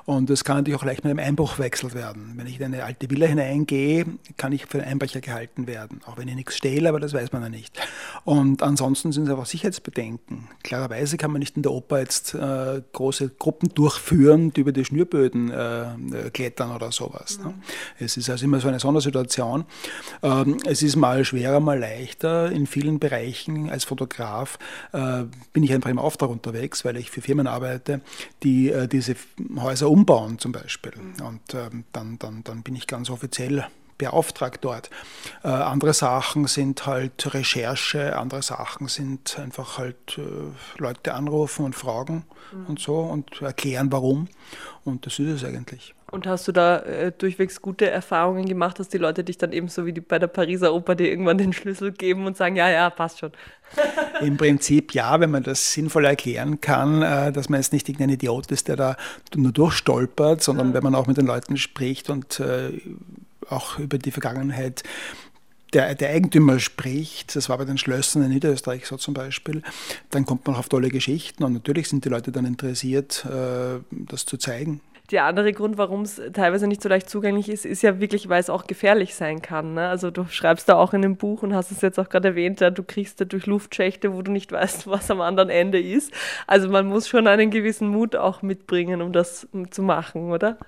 Und 0.04 0.30
das 0.30 0.44
kann 0.44 0.56
natürlich 0.56 0.78
auch 0.78 0.84
leicht 0.84 1.02
mit 1.02 1.10
einem 1.10 1.24
Einbruch 1.24 1.58
wechselt 1.58 1.94
werden. 1.94 2.34
Wenn 2.36 2.46
ich 2.46 2.60
in 2.60 2.66
eine 2.66 2.84
alte 2.84 3.10
Villa 3.10 3.26
hineingehe, 3.26 4.06
kann 4.36 4.52
ich 4.52 4.66
für 4.66 4.78
einen 4.78 4.92
Einbrecher 4.92 5.20
gehalten 5.20 5.66
werden, 5.66 6.00
auch 6.06 6.16
wenn 6.16 6.28
ich 6.28 6.34
nichts 6.36 6.56
stehle, 6.56 6.88
aber 6.88 7.00
das 7.00 7.12
weiß 7.12 7.32
man 7.32 7.42
ja 7.42 7.48
nicht. 7.48 7.80
Und 8.24 8.62
ansonsten 8.62 8.99
ansonsten 9.00 9.12
sind 9.12 9.24
es 9.24 9.30
einfach 9.30 9.46
Sicherheitsbedenken. 9.46 10.48
Klarerweise 10.62 11.16
kann 11.16 11.30
man 11.30 11.40
nicht 11.40 11.56
in 11.56 11.62
der 11.62 11.72
Oper 11.72 12.00
jetzt 12.00 12.34
äh, 12.34 12.82
große 12.92 13.30
Gruppen 13.38 13.70
durchführen, 13.74 14.52
die 14.52 14.60
über 14.60 14.72
die 14.72 14.84
Schnürböden 14.84 15.50
äh, 15.50 15.82
äh 15.92 16.30
klettern 16.30 16.72
oder 16.72 16.92
sowas. 16.92 17.38
Ne? 17.38 17.46
Mhm. 17.50 17.54
Es 17.98 18.16
ist 18.16 18.28
also 18.28 18.44
immer 18.44 18.60
so 18.60 18.68
eine 18.68 18.78
Sondersituation. 18.78 19.64
Ähm, 20.22 20.58
es 20.66 20.82
ist 20.82 20.96
mal 20.96 21.24
schwerer, 21.24 21.60
mal 21.60 21.78
leichter. 21.78 22.50
In 22.52 22.66
vielen 22.66 22.98
Bereichen 22.98 23.70
als 23.70 23.84
Fotograf 23.84 24.58
äh, 24.92 25.24
bin 25.52 25.62
ich 25.62 25.72
einfach 25.72 25.90
im 25.90 25.98
Auftrag 25.98 26.30
unterwegs, 26.30 26.84
weil 26.84 26.96
ich 26.96 27.10
für 27.10 27.22
Firmen 27.22 27.46
arbeite, 27.46 28.00
die 28.42 28.70
äh, 28.70 28.86
diese 28.86 29.16
Häuser 29.56 29.90
umbauen 29.90 30.38
zum 30.38 30.52
Beispiel. 30.52 30.92
Mhm. 30.96 31.26
Und 31.26 31.54
ähm, 31.54 31.84
dann, 31.92 32.18
dann, 32.18 32.44
dann 32.44 32.62
bin 32.62 32.76
ich 32.76 32.86
ganz 32.86 33.10
offiziell 33.10 33.66
beauftragt 34.00 34.58
dort. 34.62 34.88
Äh, 35.44 35.48
andere 35.48 35.92
Sachen 35.92 36.46
sind 36.46 36.86
halt 36.86 37.34
Recherche, 37.34 38.16
andere 38.16 38.42
Sachen 38.42 38.88
sind 38.88 39.38
einfach 39.38 39.76
halt 39.76 40.18
äh, 40.18 40.22
Leute 40.78 41.14
anrufen 41.14 41.66
und 41.66 41.76
fragen 41.76 42.24
mhm. 42.52 42.66
und 42.66 42.80
so 42.80 42.98
und 43.00 43.42
erklären, 43.42 43.92
warum. 43.92 44.28
Und 44.84 45.04
das 45.04 45.18
ist 45.18 45.42
es 45.42 45.44
eigentlich. 45.44 45.94
Und 46.10 46.26
hast 46.26 46.48
du 46.48 46.52
da 46.52 46.78
äh, 46.78 47.12
durchwegs 47.16 47.62
gute 47.62 47.88
Erfahrungen 47.88 48.46
gemacht, 48.46 48.80
dass 48.80 48.88
die 48.88 48.98
Leute 48.98 49.22
dich 49.22 49.38
dann 49.38 49.52
eben 49.52 49.68
so 49.68 49.86
wie 49.86 49.92
die 49.92 50.00
bei 50.00 50.18
der 50.18 50.26
Pariser 50.26 50.74
Oper 50.74 50.96
dir 50.96 51.08
irgendwann 51.08 51.38
den 51.38 51.52
Schlüssel 51.52 51.92
geben 51.92 52.26
und 52.26 52.36
sagen, 52.36 52.56
ja, 52.56 52.68
ja, 52.68 52.90
passt 52.90 53.20
schon? 53.20 53.30
Im 54.20 54.36
Prinzip 54.36 54.92
ja, 54.92 55.20
wenn 55.20 55.30
man 55.30 55.44
das 55.44 55.72
sinnvoll 55.72 56.06
erklären 56.06 56.60
kann, 56.60 57.02
äh, 57.02 57.30
dass 57.30 57.48
man 57.48 57.60
jetzt 57.60 57.72
nicht 57.72 57.88
irgendein 57.88 58.14
Idiot 58.14 58.50
ist, 58.50 58.66
der 58.66 58.76
da 58.76 58.96
nur 59.36 59.52
durchstolpert, 59.52 60.42
sondern 60.42 60.68
ja. 60.68 60.74
wenn 60.74 60.82
man 60.82 60.94
auch 60.96 61.06
mit 61.06 61.18
den 61.18 61.26
Leuten 61.26 61.56
spricht 61.56 62.10
und 62.10 62.40
äh, 62.40 62.80
auch 63.50 63.78
über 63.78 63.98
die 63.98 64.10
Vergangenheit 64.10 64.82
der, 65.72 65.94
der, 65.94 66.10
Eigentümer 66.10 66.58
spricht, 66.58 67.36
das 67.36 67.48
war 67.48 67.58
bei 67.58 67.64
den 67.64 67.78
Schlössern 67.78 68.22
in 68.24 68.30
Niederösterreich 68.30 68.86
so 68.86 68.96
zum 68.96 69.14
Beispiel, 69.14 69.62
dann 70.10 70.26
kommt 70.26 70.46
man 70.46 70.56
auf 70.56 70.68
tolle 70.68 70.88
Geschichten 70.88 71.44
und 71.44 71.52
natürlich 71.52 71.88
sind 71.88 72.04
die 72.04 72.08
Leute 72.08 72.32
dann 72.32 72.44
interessiert, 72.44 73.24
äh, 73.24 73.78
das 73.90 74.26
zu 74.26 74.36
zeigen. 74.36 74.80
Der 75.10 75.24
andere 75.24 75.52
Grund, 75.52 75.76
warum 75.76 76.02
es 76.02 76.20
teilweise 76.32 76.68
nicht 76.68 76.82
so 76.82 76.88
leicht 76.88 77.10
zugänglich 77.10 77.48
ist, 77.48 77.66
ist 77.66 77.82
ja 77.82 77.98
wirklich, 77.98 78.28
weil 78.28 78.40
es 78.40 78.48
auch 78.48 78.66
gefährlich 78.66 79.14
sein 79.16 79.42
kann. 79.42 79.74
Ne? 79.74 79.88
Also 79.88 80.10
du 80.10 80.26
schreibst 80.26 80.68
da 80.68 80.76
auch 80.76 80.94
in 80.94 81.02
dem 81.02 81.16
Buch 81.16 81.42
und 81.42 81.52
hast 81.54 81.72
es 81.72 81.80
jetzt 81.80 81.98
auch 81.98 82.08
gerade 82.08 82.28
erwähnt, 82.28 82.60
ja, 82.60 82.70
du 82.70 82.84
kriegst 82.84 83.20
da 83.20 83.24
durch 83.24 83.46
Luftschächte, 83.46 84.12
wo 84.12 84.22
du 84.22 84.30
nicht 84.30 84.52
weißt, 84.52 84.86
was 84.86 85.10
am 85.10 85.20
anderen 85.20 85.50
Ende 85.50 85.80
ist. 85.80 86.12
Also 86.46 86.68
man 86.68 86.86
muss 86.86 87.08
schon 87.08 87.26
einen 87.26 87.50
gewissen 87.50 87.88
Mut 87.88 88.14
auch 88.14 88.42
mitbringen, 88.42 89.02
um 89.02 89.12
das 89.12 89.48
zu 89.70 89.82
machen, 89.82 90.30
oder? 90.30 90.58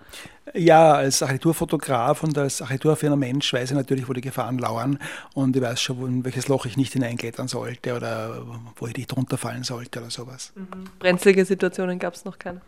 Ja, 0.55 0.95
als 0.95 1.23
Architekturfotograf 1.23 2.25
und 2.25 2.37
als 2.37 2.61
architekturaffiner 2.61 3.15
Mensch 3.15 3.53
weiß 3.53 3.71
ich 3.71 3.77
natürlich, 3.77 4.09
wo 4.09 4.13
die 4.13 4.21
Gefahren 4.21 4.59
lauern 4.59 4.99
und 5.35 5.55
ich 5.55 5.63
weiß 5.63 5.81
schon, 5.81 6.05
in 6.07 6.25
welches 6.25 6.49
Loch 6.49 6.67
ich 6.67 6.77
nicht 6.77 6.93
hineinklettern 6.93 7.47
sollte 7.47 7.95
oder 7.95 8.45
wo 8.77 8.89
ich 8.89 8.97
nicht 8.97 9.17
runterfallen 9.17 9.63
sollte 9.63 10.01
oder 10.01 10.11
sowas. 10.11 10.53
Mhm. 10.57 10.85
Brenzlige 10.99 11.45
Situationen 11.45 12.01
gab 12.01 12.15
es 12.15 12.25
noch 12.25 12.41
keine? 12.41 12.61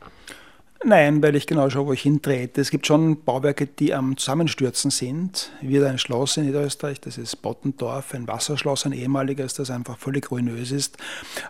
Nein, 0.86 1.22
weil 1.22 1.34
ich 1.34 1.46
genau 1.46 1.70
schaue, 1.70 1.86
wo 1.86 1.92
ich 1.94 2.02
hintrete. 2.02 2.60
Es 2.60 2.70
gibt 2.70 2.86
schon 2.86 3.24
Bauwerke, 3.24 3.66
die 3.66 3.94
am 3.94 4.18
Zusammenstürzen 4.18 4.90
sind. 4.90 5.50
Wieder 5.62 5.88
ein 5.88 5.96
Schloss 5.96 6.36
in 6.36 6.44
Niederösterreich, 6.44 7.00
das 7.00 7.16
ist 7.16 7.40
Bottendorf, 7.40 8.12
ein 8.12 8.28
Wasserschloss, 8.28 8.84
ein 8.84 8.92
ehemaliges, 8.92 9.54
das 9.54 9.70
einfach 9.70 9.96
völlig 9.96 10.30
ruinös 10.30 10.72
ist, 10.72 10.98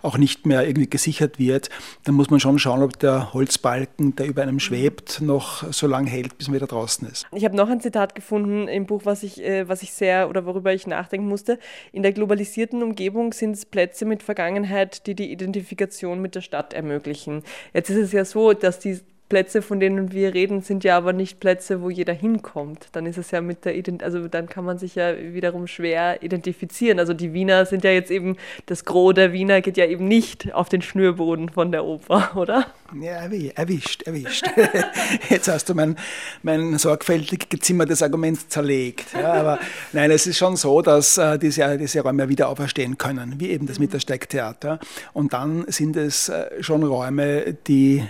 auch 0.02 0.18
nicht 0.18 0.46
mehr 0.46 0.64
irgendwie 0.64 0.88
gesichert 0.88 1.40
wird. 1.40 1.68
Da 2.04 2.12
muss 2.12 2.30
man 2.30 2.38
schon 2.38 2.60
schauen, 2.60 2.84
ob 2.84 2.96
der 3.00 3.34
Holzbalken, 3.34 4.14
der 4.14 4.26
über 4.26 4.42
einem 4.42 4.60
schwebt, 4.60 5.20
noch 5.20 5.64
so 5.72 5.88
lange 5.88 6.08
hält, 6.08 6.38
bis 6.38 6.46
man 6.46 6.54
wieder 6.54 6.68
draußen 6.68 7.08
ist. 7.08 7.26
Ich 7.32 7.44
habe 7.44 7.56
noch 7.56 7.68
ein 7.68 7.80
Zitat 7.80 8.14
gefunden 8.14 8.68
im 8.68 8.86
Buch, 8.86 9.02
was 9.04 9.24
ich, 9.24 9.42
äh, 9.42 9.68
was 9.68 9.82
ich 9.82 9.92
sehr 9.92 10.28
oder 10.28 10.46
worüber 10.46 10.72
ich 10.72 10.86
nachdenken 10.86 11.26
musste. 11.26 11.58
In 11.90 12.04
der 12.04 12.12
globalisierten 12.12 12.84
Umgebung 12.84 13.32
sind 13.32 13.56
es 13.56 13.66
Plätze 13.66 14.04
mit 14.04 14.22
Vergangenheit, 14.22 15.08
die 15.08 15.16
die 15.16 15.32
Identifikation 15.32 16.22
mit 16.22 16.36
der 16.36 16.40
Stadt 16.40 16.72
ermöglichen. 16.72 17.42
Jetzt 17.72 17.90
ist 17.90 17.96
es 17.96 18.12
ja 18.12 18.24
so, 18.24 18.52
dass 18.52 18.78
die 18.78 19.00
Plätze, 19.28 19.62
von 19.62 19.80
denen 19.80 20.12
wir 20.12 20.34
reden, 20.34 20.60
sind 20.60 20.84
ja 20.84 20.96
aber 20.96 21.12
nicht 21.12 21.40
Plätze, 21.40 21.80
wo 21.80 21.88
jeder 21.88 22.12
hinkommt. 22.12 22.88
Dann 22.92 23.06
ist 23.06 23.16
es 23.16 23.30
ja 23.30 23.40
mit 23.40 23.64
der 23.64 23.74
Ident 23.74 24.02
also 24.02 24.28
dann 24.28 24.48
kann 24.48 24.64
man 24.64 24.78
sich 24.78 24.94
ja 24.94 25.14
wiederum 25.16 25.66
schwer 25.66 26.22
identifizieren. 26.22 26.98
Also 26.98 27.14
die 27.14 27.32
Wiener 27.32 27.64
sind 27.64 27.84
ja 27.84 27.90
jetzt 27.90 28.10
eben, 28.10 28.36
das 28.66 28.84
Gros 28.84 29.14
der 29.14 29.32
Wiener 29.32 29.62
geht 29.62 29.76
ja 29.76 29.86
eben 29.86 30.06
nicht 30.06 30.52
auf 30.54 30.68
den 30.68 30.82
Schnürboden 30.82 31.48
von 31.48 31.72
der 31.72 31.84
Oper, 31.84 32.32
oder? 32.36 32.66
Ja, 33.00 33.26
erwischt, 33.54 34.02
erwischt. 34.02 34.46
Jetzt 35.28 35.48
hast 35.48 35.68
du 35.68 35.74
mein, 35.74 35.96
mein 36.42 36.78
sorgfältig 36.78 37.48
gezimmertes 37.48 38.02
Argument 38.02 38.50
zerlegt. 38.52 39.14
Ja, 39.14 39.32
aber 39.32 39.58
nein, 39.92 40.10
es 40.12 40.26
ist 40.26 40.38
schon 40.38 40.54
so, 40.56 40.80
dass 40.80 41.18
äh, 41.18 41.38
diese, 41.38 41.76
diese 41.76 42.00
Räume 42.02 42.28
wieder 42.28 42.48
auferstehen 42.48 42.96
können, 42.96 43.34
wie 43.38 43.50
eben 43.50 43.66
das 43.66 43.80
Mittersteigtheater. 43.80 44.78
Und 45.12 45.32
dann 45.32 45.64
sind 45.68 45.96
es 45.96 46.28
äh, 46.28 46.62
schon 46.62 46.84
Räume, 46.84 47.56
die 47.66 48.04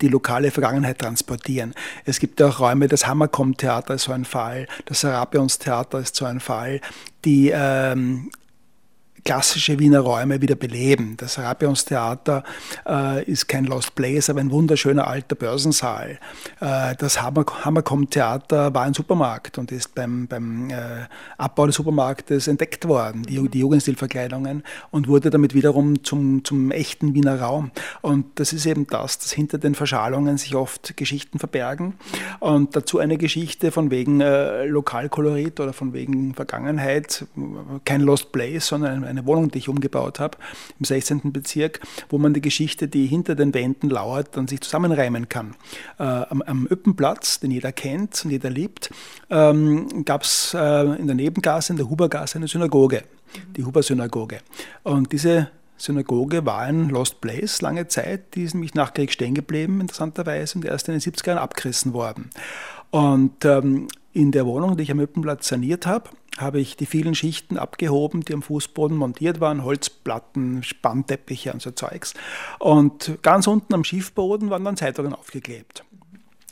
die 0.00 0.08
lokale 0.08 0.50
Vergangenheit 0.50 0.98
transportieren. 0.98 1.74
Es 2.04 2.18
gibt 2.18 2.42
auch 2.42 2.60
Räume, 2.60 2.88
das 2.88 3.06
Hammerkomm-Theater 3.06 3.94
ist 3.94 4.04
so 4.04 4.12
ein 4.12 4.24
Fall, 4.24 4.66
das 4.86 5.00
Serapions-Theater 5.00 6.00
ist 6.00 6.16
so 6.16 6.24
ein 6.24 6.40
Fall, 6.40 6.80
die 7.24 7.50
ähm, 7.54 8.30
klassische 9.24 9.78
Wiener 9.78 10.00
Räume 10.00 10.42
wieder 10.42 10.54
beleben. 10.54 11.16
Das 11.16 11.38
Rapionstheater 11.38 12.44
äh, 12.86 13.24
ist 13.24 13.48
kein 13.48 13.64
Lost 13.64 13.94
Place, 13.94 14.28
aber 14.28 14.40
ein 14.40 14.50
wunderschöner 14.50 15.06
alter 15.06 15.34
Börsensaal. 15.34 16.18
Äh, 16.60 16.94
das 16.96 17.22
Hammer, 17.22 17.46
Hammerkom-Theater 17.64 18.74
war 18.74 18.82
ein 18.82 18.92
Supermarkt 18.92 19.56
und 19.58 19.72
ist 19.72 19.94
beim, 19.94 20.26
beim 20.26 20.70
äh, 20.70 20.74
Abbau 21.38 21.66
des 21.66 21.76
Supermarktes 21.76 22.48
entdeckt 22.48 22.86
worden, 22.86 23.22
die, 23.22 23.48
die 23.48 23.60
Jugendstilverkleidungen, 23.60 24.62
und 24.90 25.08
wurde 25.08 25.30
damit 25.30 25.54
wiederum 25.54 26.04
zum, 26.04 26.44
zum 26.44 26.70
echten 26.70 27.14
Wiener 27.14 27.40
Raum. 27.40 27.70
Und 28.02 28.38
das 28.38 28.52
ist 28.52 28.66
eben 28.66 28.86
das, 28.86 29.18
dass 29.18 29.32
hinter 29.32 29.56
den 29.56 29.74
Verschalungen 29.74 30.36
sich 30.36 30.54
oft 30.54 30.96
Geschichten 30.96 31.38
verbergen. 31.38 31.94
Und 32.40 32.76
dazu 32.76 32.98
eine 32.98 33.16
Geschichte 33.16 33.70
von 33.70 33.90
wegen 33.90 34.20
äh, 34.20 34.66
Lokalkolorit 34.66 35.60
oder 35.60 35.72
von 35.72 35.94
wegen 35.94 36.34
Vergangenheit, 36.34 37.26
kein 37.86 38.02
Lost 38.02 38.30
Place, 38.32 38.66
sondern 38.66 39.04
ein 39.04 39.13
eine 39.16 39.26
Wohnung, 39.26 39.50
die 39.50 39.58
ich 39.58 39.68
umgebaut 39.68 40.20
habe, 40.20 40.38
im 40.78 40.84
16. 40.84 41.32
Bezirk, 41.32 41.80
wo 42.08 42.18
man 42.18 42.34
die 42.34 42.40
Geschichte, 42.40 42.88
die 42.88 43.06
hinter 43.06 43.34
den 43.34 43.54
Wänden 43.54 43.90
lauert, 43.90 44.36
dann 44.36 44.48
sich 44.48 44.60
zusammenreimen 44.60 45.28
kann. 45.28 45.54
Äh, 45.98 46.02
am, 46.02 46.42
am 46.42 46.66
Öppenplatz, 46.66 47.40
den 47.40 47.50
jeder 47.50 47.72
kennt 47.72 48.24
und 48.24 48.30
jeder 48.30 48.50
liebt, 48.50 48.90
ähm, 49.30 50.04
gab 50.04 50.22
es 50.22 50.54
äh, 50.54 50.82
in 50.98 51.06
der 51.06 51.16
Nebengasse, 51.16 51.72
in 51.72 51.76
der 51.76 51.88
Hubergasse, 51.88 52.36
eine 52.36 52.48
Synagoge, 52.48 53.04
die 53.56 53.64
Huber-Synagoge. 53.64 54.40
Und 54.82 55.12
diese 55.12 55.50
Synagoge 55.76 56.46
war 56.46 56.60
ein 56.60 56.88
Lost 56.88 57.20
Place 57.20 57.60
lange 57.60 57.88
Zeit, 57.88 58.34
die 58.34 58.44
ist 58.44 58.54
nämlich 58.54 58.74
nach 58.74 58.94
Krieg 58.94 59.12
stehen 59.12 59.34
geblieben, 59.34 59.80
interessanterweise, 59.80 60.56
und 60.56 60.64
erst 60.64 60.88
in 60.88 60.94
den 60.94 61.00
70er 61.00 61.28
Jahren 61.28 61.38
abgerissen 61.38 61.92
worden. 61.92 62.30
Und 62.94 63.44
ähm, 63.44 63.88
in 64.12 64.30
der 64.30 64.46
Wohnung, 64.46 64.76
die 64.76 64.84
ich 64.84 64.92
am 64.92 65.00
Öppenplatz 65.00 65.48
saniert 65.48 65.84
habe, 65.84 66.10
habe 66.38 66.60
ich 66.60 66.76
die 66.76 66.86
vielen 66.86 67.16
Schichten 67.16 67.58
abgehoben, 67.58 68.20
die 68.20 68.34
am 68.34 68.40
Fußboden 68.40 68.96
montiert 68.96 69.40
waren, 69.40 69.64
Holzplatten, 69.64 70.62
Spannteppiche 70.62 71.52
und 71.52 71.60
so 71.60 71.72
Zeugs. 71.72 72.14
Und 72.60 73.18
ganz 73.22 73.48
unten 73.48 73.74
am 73.74 73.82
Schiefboden 73.82 74.48
waren 74.48 74.62
dann 74.62 74.76
Zeitungen 74.76 75.12
aufgeklebt. 75.12 75.82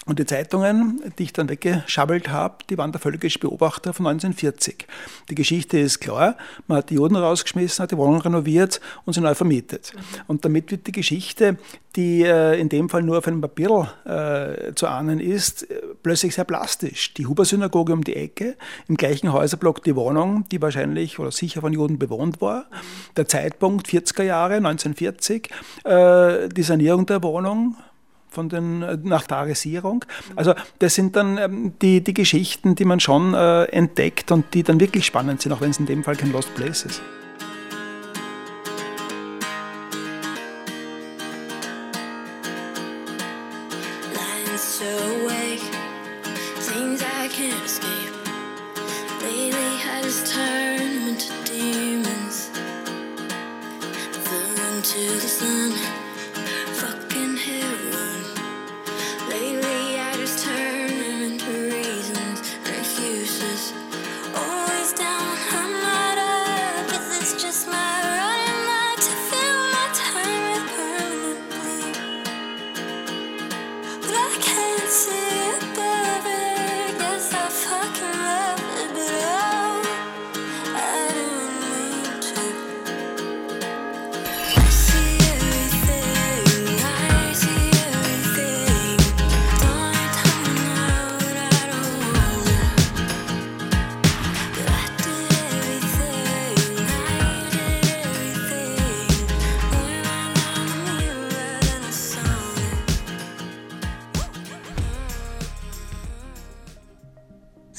Und 0.05 0.19
die 0.19 0.27
Zeitungen, 0.27 1.01
die 1.17 1.23
ich 1.23 1.33
dann 1.33 1.49
weggeschabbelt 1.49 2.29
habe, 2.29 2.57
die 2.69 2.77
waren 2.77 2.91
der 2.91 3.01
völlige 3.01 3.29
Beobachter 3.39 3.93
von 3.93 4.09
1940. 4.09 4.89
Die 5.31 5.35
Geschichte 5.37 5.79
ist 5.79 6.01
klar, 6.01 6.37
man 6.67 6.79
hat 6.79 6.91
die 6.91 6.95
Juden 6.95 7.15
rausgeschmissen, 7.15 7.85
hat 7.85 7.93
die 7.93 7.97
Wohnung 7.97 8.21
renoviert 8.21 8.81
und 9.05 9.13
sie 9.13 9.21
neu 9.21 9.37
vermietet. 9.37 9.93
Mhm. 9.95 10.01
Und 10.27 10.45
damit 10.45 10.73
wird 10.73 10.89
die 10.89 10.93
Geschichte, 10.93 11.57
die 11.95 12.23
äh, 12.23 12.59
in 12.61 12.69
dem 12.69 12.89
Fall 12.89 13.05
nur 13.05 13.19
auf 13.19 13.29
einem 13.29 13.41
Papier 13.41 13.93
äh, 14.05 14.75
zu 14.75 14.89
ahnen 14.89 15.21
ist, 15.21 15.71
äh, 15.71 15.81
plötzlich 16.03 16.35
sehr 16.35 16.47
plastisch. 16.47 17.15
Die 17.15 17.27
Huber-Synagoge 17.27 17.93
um 17.93 18.03
die 18.03 18.17
Ecke, 18.17 18.57
im 18.89 18.97
gleichen 18.97 19.33
Häuserblock 19.33 19.85
die 19.85 19.95
Wohnung, 19.95 20.47
die 20.51 20.61
wahrscheinlich 20.61 21.21
oder 21.21 21.31
sicher 21.31 21.61
von 21.61 21.73
Juden 21.73 22.01
bewohnt 22.01 22.41
war. 22.41 22.63
Mhm. 22.63 23.15
Der 23.19 23.29
Zeitpunkt 23.29 23.87
40er 23.87 24.25
Jahre, 24.25 24.55
1940, 24.57 25.49
äh, 25.85 26.49
die 26.49 26.63
Sanierung 26.65 27.07
der 27.07 27.23
Wohnung, 27.23 27.77
von 28.33 28.49
den, 28.49 28.83
äh, 28.83 28.99
nach 29.03 29.27
Tagesierung. 29.27 30.05
Also 30.35 30.55
das 30.79 30.95
sind 30.95 31.15
dann 31.17 31.39
ähm, 31.39 31.75
die, 31.81 32.03
die 32.03 32.15
Geschichten, 32.15 32.75
die 32.75 32.85
man 32.85 32.99
schon 32.99 33.35
äh, 33.35 33.65
entdeckt 33.65 34.33
und 34.33 34.55
die 34.55 34.63
dann 34.63 34.81
wirklich 34.81 35.07
spannend 35.07 35.43
sind, 35.43 35.53
auch 35.53 35.61
wenn 35.61 35.71
es 35.71 35.79
in 35.79 35.87
dem 35.87 36.03
Fall 36.03 36.17
kein 36.17 36.33
Lost 36.33 36.55
Place 36.55 36.85
ist. 36.85 37.03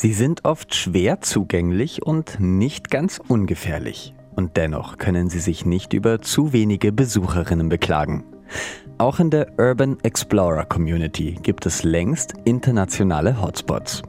Sie 0.03 0.11
sind 0.11 0.43
oft 0.43 0.75
schwer 0.75 1.21
zugänglich 1.21 2.05
und 2.05 2.37
nicht 2.41 2.91
ganz 2.91 3.21
ungefährlich. 3.25 4.13
Und 4.35 4.57
dennoch 4.57 4.97
können 4.97 5.29
sie 5.29 5.39
sich 5.39 5.65
nicht 5.65 5.93
über 5.93 6.21
zu 6.21 6.51
wenige 6.51 6.91
Besucherinnen 6.91 7.69
beklagen. 7.69 8.25
Auch 8.97 9.21
in 9.21 9.29
der 9.29 9.57
Urban 9.57 9.97
Explorer 10.03 10.65
Community 10.65 11.39
gibt 11.41 11.65
es 11.65 11.83
längst 11.83 12.33
internationale 12.43 13.41
Hotspots. 13.41 14.01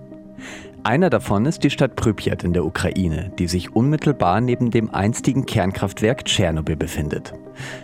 Einer 0.83 1.11
davon 1.11 1.47
ist 1.47 1.63
die 1.63 1.71
Stadt 1.71 1.95
Pripyat 1.95 2.43
in 2.43 2.55
der 2.55 2.65
Ukraine, 2.65 3.31
die 3.39 3.47
sich 3.47 3.77
unmittelbar 3.77 4.41
neben 4.41 4.73
dem 4.73 4.93
einstigen 4.93 5.47
Kernkraftwerk 5.47 6.25
Tschernobyl 6.25 6.75
befindet. 6.75 7.35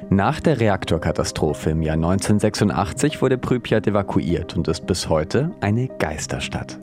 Nach 0.08 0.40
der 0.40 0.58
Reaktorkatastrophe 0.58 1.70
im 1.70 1.82
Jahr 1.82 1.94
1986 1.94 3.22
wurde 3.22 3.38
Pripyat 3.38 3.86
evakuiert 3.86 4.56
und 4.56 4.66
ist 4.66 4.84
bis 4.88 5.08
heute 5.08 5.52
eine 5.60 5.86
Geisterstadt. 5.86 6.80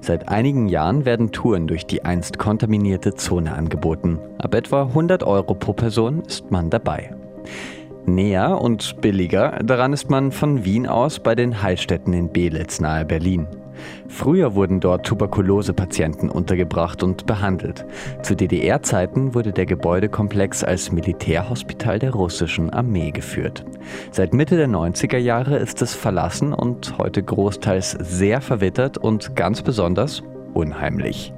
Seit 0.00 0.28
einigen 0.28 0.68
Jahren 0.68 1.04
werden 1.04 1.32
Touren 1.32 1.66
durch 1.66 1.86
die 1.86 2.04
einst 2.04 2.38
kontaminierte 2.38 3.14
Zone 3.14 3.54
angeboten. 3.54 4.18
Ab 4.38 4.54
etwa 4.54 4.82
100 4.82 5.22
Euro 5.22 5.54
pro 5.54 5.72
Person 5.72 6.22
ist 6.26 6.50
man 6.50 6.70
dabei. 6.70 7.14
Näher 8.06 8.60
und 8.60 9.00
billiger 9.00 9.58
daran 9.64 9.92
ist 9.92 10.10
man 10.10 10.30
von 10.30 10.64
Wien 10.64 10.86
aus 10.86 11.18
bei 11.18 11.34
den 11.34 11.62
Heilstätten 11.62 12.12
in 12.12 12.32
Belitz 12.32 12.80
nahe 12.80 13.04
Berlin. 13.04 13.48
Früher 14.08 14.54
wurden 14.54 14.80
dort 14.80 15.06
Tuberkulosepatienten 15.06 16.30
untergebracht 16.30 17.02
und 17.02 17.26
behandelt. 17.26 17.84
Zu 18.22 18.34
DDR-Zeiten 18.34 19.34
wurde 19.34 19.52
der 19.52 19.66
Gebäudekomplex 19.66 20.64
als 20.64 20.92
Militärhospital 20.92 21.98
der 21.98 22.12
russischen 22.12 22.70
Armee 22.70 23.10
geführt. 23.10 23.64
Seit 24.10 24.34
Mitte 24.34 24.56
der 24.56 24.68
90er 24.68 25.18
Jahre 25.18 25.56
ist 25.56 25.82
es 25.82 25.94
verlassen 25.94 26.52
und 26.52 26.98
heute 26.98 27.22
großteils 27.22 27.92
sehr 28.00 28.40
verwittert 28.40 28.98
und 28.98 29.36
ganz 29.36 29.62
besonders 29.62 30.22
unheimlich. 30.54 31.32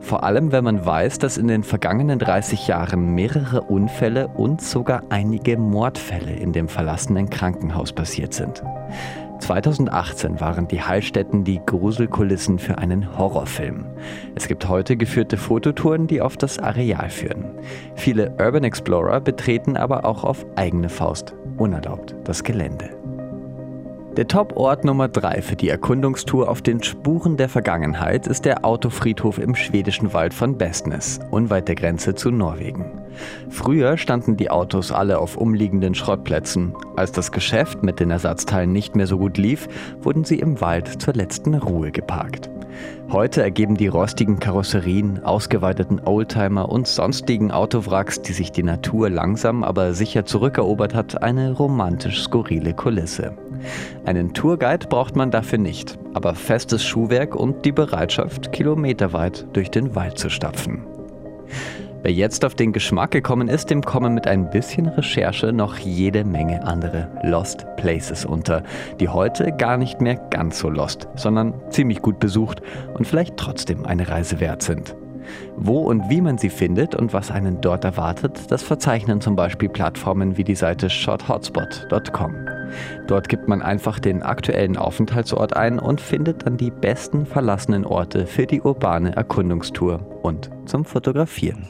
Vor 0.00 0.24
allem, 0.24 0.52
wenn 0.52 0.64
man 0.64 0.86
weiß, 0.86 1.18
dass 1.18 1.36
in 1.36 1.48
den 1.48 1.62
vergangenen 1.62 2.18
30 2.18 2.66
Jahren 2.66 3.14
mehrere 3.14 3.62
Unfälle 3.62 4.28
und 4.28 4.62
sogar 4.62 5.02
einige 5.10 5.58
Mordfälle 5.58 6.32
in 6.32 6.52
dem 6.52 6.68
verlassenen 6.68 7.28
Krankenhaus 7.28 7.92
passiert 7.92 8.32
sind. 8.32 8.62
2018 9.38 10.40
waren 10.40 10.68
die 10.68 10.82
Heilstätten 10.82 11.44
die 11.44 11.60
Gruselkulissen 11.64 12.58
für 12.58 12.78
einen 12.78 13.16
Horrorfilm. 13.16 13.86
Es 14.34 14.48
gibt 14.48 14.68
heute 14.68 14.96
geführte 14.96 15.36
Fototouren, 15.36 16.06
die 16.06 16.20
auf 16.20 16.36
das 16.36 16.58
Areal 16.58 17.10
führen. 17.10 17.44
Viele 17.94 18.34
Urban 18.38 18.64
Explorer 18.64 19.20
betreten 19.20 19.76
aber 19.76 20.04
auch 20.04 20.24
auf 20.24 20.44
eigene 20.56 20.88
Faust 20.88 21.34
unerlaubt 21.56 22.14
das 22.24 22.44
Gelände. 22.44 22.97
Der 24.18 24.26
Top-Ort 24.26 24.84
Nummer 24.84 25.06
3 25.06 25.42
für 25.42 25.54
die 25.54 25.68
Erkundungstour 25.68 26.48
auf 26.48 26.60
den 26.60 26.82
Spuren 26.82 27.36
der 27.36 27.48
Vergangenheit 27.48 28.26
ist 28.26 28.44
der 28.44 28.64
Autofriedhof 28.64 29.38
im 29.38 29.54
schwedischen 29.54 30.12
Wald 30.12 30.34
von 30.34 30.58
Bestnes, 30.58 31.20
unweit 31.30 31.68
der 31.68 31.76
Grenze 31.76 32.16
zu 32.16 32.32
Norwegen. 32.32 33.00
Früher 33.48 33.96
standen 33.96 34.36
die 34.36 34.50
Autos 34.50 34.90
alle 34.90 35.20
auf 35.20 35.36
umliegenden 35.36 35.94
Schrottplätzen. 35.94 36.74
Als 36.96 37.12
das 37.12 37.30
Geschäft 37.30 37.84
mit 37.84 38.00
den 38.00 38.10
Ersatzteilen 38.10 38.72
nicht 38.72 38.96
mehr 38.96 39.06
so 39.06 39.18
gut 39.18 39.38
lief, 39.38 39.68
wurden 40.00 40.24
sie 40.24 40.40
im 40.40 40.60
Wald 40.60 41.00
zur 41.00 41.14
letzten 41.14 41.54
Ruhe 41.54 41.92
geparkt. 41.92 42.50
Heute 43.10 43.42
ergeben 43.42 43.76
die 43.76 43.86
rostigen 43.86 44.38
Karosserien, 44.38 45.24
ausgeweiteten 45.24 46.00
Oldtimer 46.04 46.68
und 46.68 46.86
sonstigen 46.86 47.50
Autowracks, 47.50 48.20
die 48.20 48.32
sich 48.32 48.52
die 48.52 48.62
Natur 48.62 49.08
langsam 49.08 49.64
aber 49.64 49.94
sicher 49.94 50.26
zurückerobert 50.26 50.94
hat, 50.94 51.22
eine 51.22 51.52
romantisch 51.52 52.22
skurrile 52.22 52.74
Kulisse. 52.74 53.32
Einen 54.04 54.34
Tourguide 54.34 54.88
braucht 54.88 55.16
man 55.16 55.30
dafür 55.30 55.58
nicht, 55.58 55.98
aber 56.12 56.34
festes 56.34 56.84
Schuhwerk 56.84 57.34
und 57.34 57.64
die 57.64 57.72
Bereitschaft, 57.72 58.52
kilometerweit 58.52 59.46
durch 59.54 59.70
den 59.70 59.94
Wald 59.94 60.18
zu 60.18 60.28
stapfen. 60.28 60.82
Wer 62.02 62.12
jetzt 62.12 62.44
auf 62.44 62.54
den 62.54 62.72
Geschmack 62.72 63.10
gekommen 63.10 63.48
ist, 63.48 63.70
dem 63.70 63.82
kommen 63.82 64.14
mit 64.14 64.28
ein 64.28 64.50
bisschen 64.50 64.86
Recherche 64.86 65.52
noch 65.52 65.78
jede 65.78 66.24
Menge 66.24 66.62
andere 66.64 67.10
Lost 67.24 67.66
Places 67.76 68.24
unter, 68.24 68.62
die 69.00 69.08
heute 69.08 69.50
gar 69.50 69.76
nicht 69.76 70.00
mehr 70.00 70.14
ganz 70.14 70.60
so 70.60 70.70
lost, 70.70 71.08
sondern 71.16 71.54
ziemlich 71.70 72.00
gut 72.00 72.20
besucht 72.20 72.62
und 72.94 73.06
vielleicht 73.06 73.36
trotzdem 73.36 73.84
eine 73.84 74.08
Reise 74.08 74.38
wert 74.38 74.62
sind. 74.62 74.94
Wo 75.56 75.80
und 75.80 76.10
wie 76.10 76.20
man 76.20 76.38
sie 76.38 76.50
findet 76.50 76.94
und 76.94 77.12
was 77.12 77.30
einen 77.30 77.60
dort 77.60 77.84
erwartet, 77.84 78.50
das 78.50 78.62
verzeichnen 78.62 79.20
zum 79.20 79.36
Beispiel 79.36 79.68
Plattformen 79.68 80.36
wie 80.36 80.44
die 80.44 80.54
Seite 80.54 80.90
shothotspot.com. 80.90 82.34
Dort 83.06 83.28
gibt 83.28 83.48
man 83.48 83.62
einfach 83.62 83.98
den 83.98 84.22
aktuellen 84.22 84.76
Aufenthaltsort 84.76 85.56
ein 85.56 85.78
und 85.78 86.00
findet 86.00 86.46
dann 86.46 86.56
die 86.56 86.70
besten 86.70 87.26
verlassenen 87.26 87.84
Orte 87.84 88.26
für 88.26 88.46
die 88.46 88.60
urbane 88.60 89.16
Erkundungstour 89.16 90.00
und 90.22 90.50
zum 90.66 90.84
Fotografieren. 90.84 91.68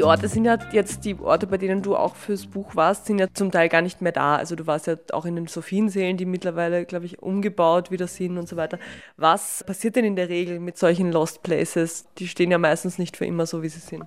Die 0.00 0.04
Orte 0.04 0.28
sind 0.28 0.46
ja 0.46 0.56
jetzt, 0.72 1.04
die 1.04 1.14
Orte, 1.20 1.46
bei 1.46 1.58
denen 1.58 1.82
du 1.82 1.94
auch 1.94 2.16
fürs 2.16 2.46
Buch 2.46 2.74
warst, 2.74 3.04
sind 3.04 3.18
ja 3.18 3.26
zum 3.34 3.50
Teil 3.50 3.68
gar 3.68 3.82
nicht 3.82 4.00
mehr 4.00 4.12
da. 4.12 4.36
Also 4.36 4.56
du 4.56 4.66
warst 4.66 4.86
ja 4.86 4.96
auch 5.12 5.26
in 5.26 5.36
den 5.36 5.46
Sophienseelen, 5.46 6.16
die 6.16 6.24
mittlerweile, 6.24 6.86
glaube 6.86 7.04
ich, 7.04 7.20
umgebaut 7.22 7.90
wieder 7.90 8.06
sind 8.06 8.38
und 8.38 8.48
so 8.48 8.56
weiter. 8.56 8.78
Was 9.18 9.62
passiert 9.62 9.96
denn 9.96 10.06
in 10.06 10.16
der 10.16 10.30
Regel 10.30 10.58
mit 10.58 10.78
solchen 10.78 11.12
Lost 11.12 11.42
Places? 11.42 12.06
Die 12.16 12.28
stehen 12.28 12.50
ja 12.50 12.56
meistens 12.56 12.96
nicht 12.96 13.18
für 13.18 13.26
immer 13.26 13.44
so, 13.44 13.62
wie 13.62 13.68
sie 13.68 13.80
sind. 13.80 14.04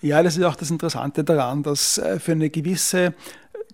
Ja, 0.00 0.22
das 0.22 0.36
ist 0.36 0.44
auch 0.44 0.54
das 0.54 0.70
Interessante 0.70 1.24
daran, 1.24 1.64
dass 1.64 1.98
äh, 1.98 2.20
für 2.20 2.32
eine 2.32 2.48
gewisse 2.48 3.12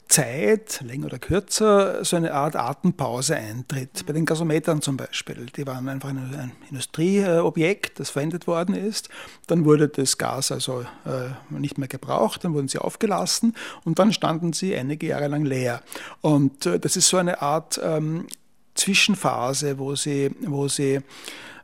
Zeit, 0.09 0.81
länger 0.83 1.07
oder 1.07 1.19
kürzer, 1.19 2.03
so 2.05 2.17
eine 2.17 2.33
Art 2.33 2.57
Atempause 2.57 3.37
eintritt. 3.37 4.07
Bei 4.07 4.15
den 4.15 4.25
Gasometern 4.25 4.81
zum 4.81 4.97
Beispiel. 4.97 5.47
Die 5.55 5.67
waren 5.67 5.89
einfach 5.89 6.09
ein 6.09 6.53
Industrieobjekt, 6.71 8.01
das 8.01 8.11
verwendet 8.11 8.47
worden 8.47 8.75
ist. 8.75 9.11
Dann 9.47 9.67
wurde 9.67 9.89
das 9.89 10.17
Gas 10.17 10.51
also 10.51 10.81
äh, 11.05 11.29
nicht 11.51 11.77
mehr 11.77 11.89
gebraucht, 11.89 12.43
dann 12.45 12.55
wurden 12.55 12.69
sie 12.69 12.79
aufgelassen 12.79 13.55
und 13.85 13.99
dann 13.99 14.13
standen 14.13 14.55
sie 14.55 14.75
einige 14.75 15.09
Jahre 15.09 15.29
lang 15.29 15.45
leer. 15.45 15.83
Und 16.23 16.65
äh, 16.65 16.81
das 16.81 16.97
ist 16.97 17.09
so 17.09 17.19
eine 17.19 17.43
Art 17.43 17.79
ähm, 17.83 18.27
Zwischenphase, 18.75 19.79
wo 19.79 19.95
sie, 19.95 20.31
wo 20.41 20.69
sie 20.69 21.01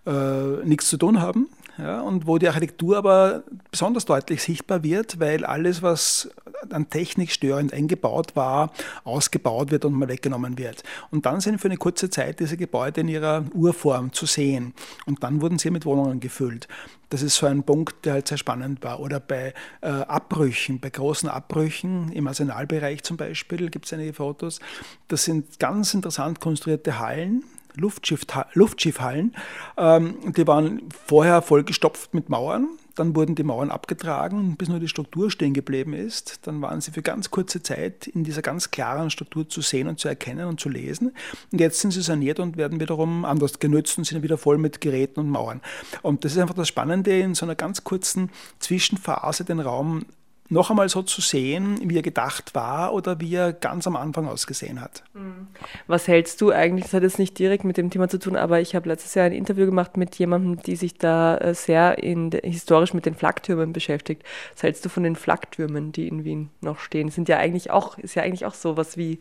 äh, 0.07 0.65
nichts 0.65 0.89
zu 0.89 0.99
tun 0.99 1.23
haben 1.23 1.49
ja, 1.79 2.01
und 2.03 2.27
wo 2.27 2.39
die 2.39 2.49
Architektur 2.49 2.97
aber 2.97 3.43
besonders 3.71 4.05
deutlich 4.05 4.43
sichtbar 4.43 4.83
wird, 4.85 5.19
weil 5.19 5.45
alles, 5.45 5.83
was 5.83 6.31
an 6.71 6.89
Technik 6.89 7.33
störend 7.33 7.73
eingebaut 7.73 8.37
war, 8.37 8.73
ausgebaut 9.03 9.71
wird 9.71 9.85
und 9.85 9.95
mal 9.95 10.09
weggenommen 10.09 10.57
wird. 10.57 10.83
Und 11.11 11.27
dann 11.27 11.41
sind 11.41 11.61
für 11.61 11.69
eine 11.69 11.77
kurze 11.77 12.11
Zeit 12.11 12.41
diese 12.41 12.57
Gebäude 12.57 13.01
in 13.01 13.09
ihrer 13.09 13.45
Urform 13.55 14.13
zu 14.13 14.27
sehen. 14.27 14.73
Und 15.07 15.23
dann 15.23 15.41
wurden 15.43 15.59
sie 15.59 15.71
mit 15.71 15.85
Wohnungen 15.85 16.21
gefüllt. 16.21 16.69
Das 17.11 17.23
ist 17.23 17.37
so 17.37 17.47
ein 17.47 17.65
Punkt, 17.65 18.05
der 18.05 18.15
halt 18.15 18.29
sehr 18.29 18.39
spannend 18.39 18.83
war. 18.83 19.01
Oder 19.01 19.21
bei 19.21 19.53
äh, 19.81 19.89
Abbrüchen, 19.89 20.81
bei 20.81 20.91
großen 20.91 21.29
Abbrüchen 21.29 22.11
im 22.13 22.27
Arsenalbereich 22.27 23.03
zum 23.03 23.17
Beispiel 23.17 23.69
gibt 23.71 23.87
es 23.87 23.93
einige 23.93 24.15
Fotos. 24.15 24.61
Das 25.09 25.25
sind 25.25 25.59
ganz 25.59 25.95
interessant 25.95 26.41
konstruierte 26.41 26.99
Hallen, 26.99 27.45
Luftschiff, 27.77 28.27
Luftschiffhallen. 28.53 29.35
Ähm, 29.77 30.17
die 30.37 30.47
waren 30.47 30.83
vorher 31.07 31.43
vollgestopft 31.43 32.15
mit 32.15 32.29
Mauern. 32.29 32.69
Dann 32.95 33.17
wurden 33.17 33.35
die 33.35 33.43
Mauern 33.43 33.71
abgetragen, 33.71 34.55
bis 34.57 34.69
nur 34.69 34.79
die 34.79 34.87
Struktur 34.87 35.29
stehen 35.29 35.53
geblieben 35.53 35.95
ist. 35.95 36.47
Dann 36.47 36.63
waren 36.63 36.81
sie 36.81 36.93
für 36.93 37.03
ganz 37.03 37.31
kurze 37.31 37.61
Zeit 37.61 38.07
in 38.07 38.23
dieser 38.23 38.43
ganz 38.43 38.71
klaren 38.71 39.11
Struktur 39.11 39.49
zu 39.49 39.63
sehen 39.63 39.89
und 39.89 39.99
zu 39.99 40.07
erkennen 40.07 40.47
und 40.47 40.61
zu 40.61 40.69
lesen. 40.69 41.13
Und 41.51 41.61
jetzt 41.61 41.81
sind 41.81 41.91
sie 41.91 42.03
saniert 42.03 42.39
und 42.39 42.57
werden 42.57 42.79
wiederum 42.79 43.25
anders 43.25 43.59
genutzt 43.59 43.99
und 43.99 44.05
sind 44.05 44.23
wieder 44.23 44.39
voll 44.39 44.59
mit 44.59 44.81
Geräten 44.81 45.19
und 45.21 45.29
Mauern. 45.29 45.61
Und 46.03 46.25
das 46.25 46.33
ist 46.33 46.39
einfach 46.39 46.55
das 46.55 46.69
Spannende, 46.69 47.19
in 47.19 47.35
so 47.35 47.47
einer 47.47 47.57
ganz 47.57 47.83
kurzen 47.83 48.31
Zwischenphase 48.61 49.45
den 49.45 49.59
Raum 49.59 50.05
noch 50.51 50.71
einmal 50.71 50.89
so 50.91 51.03
zu 51.03 51.23
sehen, 51.23 51.79
wie 51.83 51.97
er 51.97 52.03
gedacht 52.03 52.55
war 52.55 52.93
oder 52.93 53.19
wie 53.19 53.35
er 53.35 53.53
ganz 53.55 53.87
am 53.87 53.97
Anfang 53.97 54.29
ausgesehen 54.29 54.81
hat. 54.81 55.03
Mhm. 55.15 55.49
Was 55.87 56.07
hältst 56.07 56.41
du 56.41 56.51
eigentlich, 56.51 56.85
das 56.85 56.93
hat 56.93 57.03
jetzt 57.03 57.19
nicht 57.19 57.39
direkt 57.39 57.65
mit 57.65 57.79
dem 57.79 57.89
Thema 57.89 58.09
zu 58.09 58.19
tun, 58.19 58.37
aber 58.37 58.61
ich 58.61 58.75
habe 58.75 58.89
letztes 58.89 59.15
Jahr 59.15 59.27
ein 59.27 59.33
Interview 59.33 59.65
gemacht 59.65 59.97
mit 59.97 60.15
jemandem, 60.17 60.63
die 60.63 60.77
sich 60.77 60.99
da 60.99 61.39
äh, 61.39 61.55
sehr 61.55 62.03
in, 62.03 62.31
historisch 62.31 62.93
mit 62.93 63.07
den 63.07 63.15
Flaktürmen 63.15 63.73
beschäftigt. 63.73 64.23
Was 64.53 64.63
hältst 64.63 64.85
du 64.85 64.91
von 64.91 65.03
den 65.03 65.17
Flaktürmen, 65.17 65.93
die 65.93 66.09
in 66.09 66.25
Wien 66.25 66.51
noch 66.61 66.79
stehen? 66.79 67.09
Sind 67.09 67.29
ja 67.29 67.39
eigentlich 67.39 67.71
auch, 67.71 67.97
ist 67.97 68.15
ja 68.15 68.23
eigentlich 68.23 68.45
auch 68.45 68.55
sowas 68.55 68.99
wie 68.99 69.21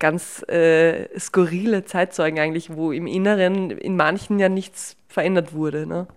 ganz 0.00 0.42
äh, 0.48 1.08
skurrile 1.18 1.84
Zeitzeugen 1.84 2.40
eigentlich, 2.40 2.74
wo 2.74 2.90
im 2.90 3.06
Inneren 3.06 3.70
in 3.70 3.96
manchen 3.96 4.40
ja 4.40 4.48
nichts 4.48 4.96
verändert 5.08 5.54
wurde. 5.54 5.86
Ne? 5.86 6.08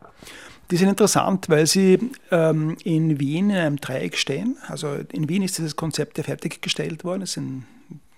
Die 0.71 0.77
sind 0.77 0.89
interessant, 0.89 1.49
weil 1.49 1.65
sie 1.65 2.11
ähm, 2.29 2.77
in 2.83 3.19
Wien 3.19 3.49
in 3.49 3.55
einem 3.55 3.77
Dreieck 3.77 4.17
stehen. 4.17 4.57
Also 4.67 4.97
in 5.11 5.27
Wien 5.27 5.41
ist 5.41 5.57
dieses 5.57 5.75
Konzept 5.75 6.17
ja 6.17 6.23
fertiggestellt 6.23 7.03
worden. 7.03 7.23
Es 7.23 7.33
sind 7.33 7.65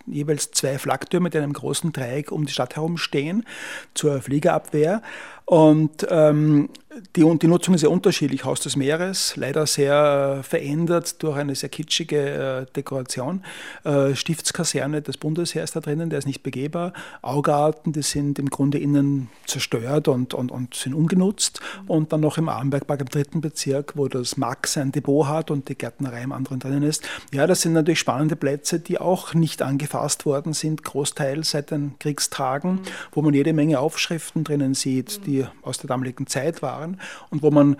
jeweils 0.05 0.51
zwei 0.51 0.77
Flaktürme, 0.77 1.29
die 1.29 1.37
in 1.37 1.43
einem 1.43 1.53
großen 1.53 1.93
Dreieck 1.93 2.31
um 2.31 2.45
die 2.45 2.51
Stadt 2.51 2.75
herum 2.75 2.97
stehen, 2.97 3.45
zur 3.93 4.21
Fliegerabwehr. 4.21 5.01
Und 5.45 6.07
ähm, 6.09 6.69
die, 7.15 7.37
die, 7.37 7.47
Nutzung 7.47 7.73
ist 7.73 7.81
sehr 7.81 7.91
unterschiedlich. 7.91 8.43
Haus 8.43 8.59
des 8.59 8.75
Meeres, 8.75 9.35
leider 9.37 9.65
sehr 9.65 10.39
äh, 10.39 10.43
verändert 10.43 11.23
durch 11.23 11.37
eine 11.37 11.55
sehr 11.55 11.69
kitschige 11.69 12.65
äh, 12.69 12.73
Dekoration. 12.73 13.43
Äh, 13.83 14.13
Stiftskaserne 14.15 15.01
des 15.01 15.17
Bundesheers 15.17 15.71
da 15.71 15.79
drinnen, 15.79 16.09
der 16.09 16.19
ist 16.19 16.25
nicht 16.25 16.43
begehbar. 16.43 16.93
Augarten, 17.21 17.93
die 17.93 18.01
sind 18.01 18.39
im 18.39 18.49
Grunde 18.49 18.77
innen 18.77 19.29
zerstört 19.45 20.09
und, 20.09 20.33
und, 20.33 20.51
und 20.51 20.73
sind 20.75 20.93
ungenutzt. 20.93 21.61
Und 21.87 22.11
dann 22.11 22.19
noch 22.19 22.37
im 22.37 22.49
Armbergpark 22.49 23.01
im 23.01 23.09
dritten 23.09 23.41
Bezirk, 23.41 23.93
wo 23.95 24.09
das 24.09 24.35
Max 24.35 24.77
ein 24.77 24.91
Depot 24.91 25.27
hat 25.27 25.49
und 25.49 25.69
die 25.69 25.77
Gärtnerei 25.77 26.23
im 26.23 26.33
anderen 26.33 26.59
drinnen 26.59 26.83
ist. 26.83 27.07
Ja, 27.33 27.47
das 27.47 27.61
sind 27.61 27.73
natürlich 27.73 27.99
spannende 27.99 28.35
Plätze, 28.35 28.79
die 28.79 28.99
auch 28.99 29.33
nicht 29.33 29.61
angefasst 29.61 30.25
worden 30.25 30.53
sind, 30.53 30.83
großteils 30.83 31.51
seit 31.51 31.71
den 31.71 31.97
Kriegstagen, 31.99 32.81
wo 33.13 33.21
man 33.21 33.33
jede 33.33 33.53
Menge 33.53 33.79
Aufschriften 33.79 34.43
drinnen 34.43 34.73
sieht, 34.73 35.25
die 35.31 35.45
aus 35.61 35.77
der 35.77 35.87
damaligen 35.87 36.27
Zeit 36.27 36.61
waren 36.61 36.99
und 37.29 37.41
wo 37.41 37.51
man 37.51 37.77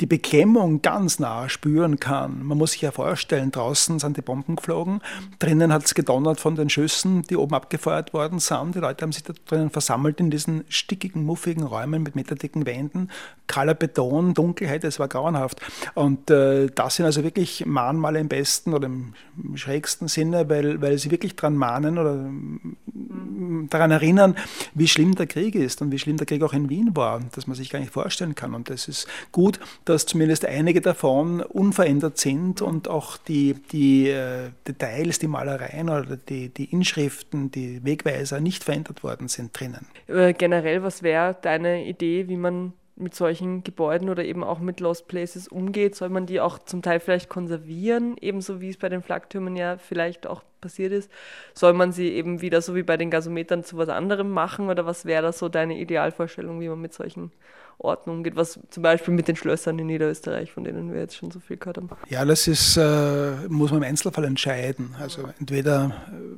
die 0.00 0.06
Beklemmung 0.06 0.80
ganz 0.82 1.18
nah 1.18 1.48
spüren 1.48 2.00
kann. 2.00 2.42
Man 2.42 2.56
muss 2.56 2.72
sich 2.72 2.80
ja 2.80 2.90
vorstellen, 2.90 3.50
draußen 3.50 3.98
sind 3.98 4.16
die 4.16 4.22
Bomben 4.22 4.56
geflogen, 4.56 5.00
drinnen 5.38 5.72
hat 5.72 5.84
es 5.84 5.94
gedonnert 5.94 6.40
von 6.40 6.56
den 6.56 6.70
Schüssen, 6.70 7.22
die 7.22 7.36
oben 7.36 7.54
abgefeuert 7.54 8.14
worden 8.14 8.38
sind. 8.38 8.74
Die 8.74 8.78
Leute 8.78 9.02
haben 9.02 9.12
sich 9.12 9.22
da 9.22 9.34
drinnen 9.46 9.70
versammelt 9.70 10.18
in 10.20 10.30
diesen 10.30 10.64
stickigen, 10.68 11.24
muffigen 11.24 11.64
Räumen 11.64 12.02
mit 12.02 12.16
meterdicken 12.16 12.64
Wänden, 12.64 13.10
kahler 13.46 13.74
Beton, 13.74 14.32
Dunkelheit, 14.32 14.84
es 14.84 14.98
war 14.98 15.08
grauenhaft. 15.08 15.60
Und 15.94 16.30
äh, 16.30 16.68
das 16.74 16.96
sind 16.96 17.04
also 17.04 17.22
wirklich 17.22 17.66
Mahnmale 17.66 18.20
im 18.20 18.28
besten 18.28 18.72
oder 18.72 18.86
im 18.86 19.12
schrägsten 19.56 20.08
Sinne, 20.08 20.48
weil, 20.48 20.80
weil 20.80 20.98
sie 20.98 21.10
wirklich 21.10 21.36
daran 21.36 21.56
mahnen 21.56 21.98
oder 21.98 22.14
mm, 22.14 23.68
daran 23.68 23.90
erinnern, 23.90 24.36
wie 24.74 24.88
schlimm 24.88 25.14
der 25.14 25.26
Krieg 25.26 25.54
ist 25.54 25.82
und 25.82 25.90
wie 25.92 25.98
schlimm 25.98 26.16
der 26.16 26.26
Krieg 26.26 26.42
auch 26.42 26.52
in 26.52 26.70
Wien 26.70 26.94
war, 26.94 27.20
dass 27.34 27.46
man 27.46 27.56
sich 27.56 27.70
gar 27.70 27.80
nicht 27.80 27.92
vorstellen 27.92 28.34
kann. 28.34 28.54
Und 28.54 28.70
es 28.70 28.88
ist 28.88 29.06
gut, 29.32 29.58
dass 29.90 30.06
zumindest 30.06 30.44
einige 30.44 30.80
davon 30.80 31.40
unverändert 31.40 32.18
sind 32.18 32.62
und 32.62 32.88
auch 32.88 33.16
die, 33.16 33.54
die 33.72 34.08
äh, 34.08 34.50
Details, 34.66 35.18
die 35.18 35.28
Malereien 35.28 35.88
oder 35.88 36.16
die, 36.16 36.48
die 36.48 36.64
Inschriften, 36.64 37.50
die 37.50 37.84
Wegweiser 37.84 38.40
nicht 38.40 38.64
verändert 38.64 39.02
worden 39.02 39.28
sind 39.28 39.58
drinnen. 39.58 39.86
Äh, 40.06 40.32
generell, 40.32 40.82
was 40.82 41.02
wäre 41.02 41.36
deine 41.40 41.86
Idee, 41.86 42.28
wie 42.28 42.36
man 42.36 42.72
mit 43.00 43.14
solchen 43.14 43.64
Gebäuden 43.64 44.08
oder 44.08 44.24
eben 44.24 44.44
auch 44.44 44.60
mit 44.60 44.80
Lost 44.80 45.08
Places 45.08 45.48
umgeht? 45.48 45.94
Soll 45.94 46.08
man 46.08 46.26
die 46.26 46.40
auch 46.40 46.58
zum 46.58 46.82
Teil 46.82 47.00
vielleicht 47.00 47.28
konservieren, 47.28 48.16
ebenso 48.20 48.60
wie 48.60 48.70
es 48.70 48.76
bei 48.76 48.88
den 48.88 49.02
Flaktürmen 49.02 49.56
ja 49.56 49.78
vielleicht 49.78 50.26
auch 50.26 50.42
passiert 50.60 50.92
ist? 50.92 51.10
Soll 51.54 51.72
man 51.72 51.92
sie 51.92 52.08
eben 52.10 52.42
wieder 52.42 52.62
so 52.62 52.74
wie 52.74 52.82
bei 52.82 52.96
den 52.96 53.10
Gasometern 53.10 53.64
zu 53.64 53.76
was 53.76 53.88
anderem 53.88 54.30
machen 54.30 54.68
oder 54.68 54.86
was 54.86 55.04
wäre 55.04 55.22
da 55.22 55.32
so 55.32 55.48
deine 55.48 55.78
Idealvorstellung, 55.78 56.60
wie 56.60 56.68
man 56.68 56.80
mit 56.80 56.92
solchen 56.92 57.32
Ordnung 57.78 58.22
geht, 58.22 58.36
was 58.36 58.60
zum 58.70 58.82
Beispiel 58.82 59.14
mit 59.14 59.26
den 59.26 59.36
Schlössern 59.36 59.78
in 59.78 59.86
Niederösterreich, 59.86 60.52
von 60.52 60.64
denen 60.64 60.92
wir 60.92 61.00
jetzt 61.00 61.16
schon 61.16 61.30
so 61.30 61.40
viel 61.40 61.56
gehört 61.56 61.78
haben. 61.78 61.88
Ja, 62.08 62.24
das 62.24 62.46
ist, 62.46 62.76
äh, 62.76 63.48
muss 63.48 63.70
man 63.70 63.82
im 63.82 63.88
Einzelfall 63.88 64.24
entscheiden. 64.24 64.94
Also 65.00 65.30
entweder 65.38 65.92
äh, 66.08 66.36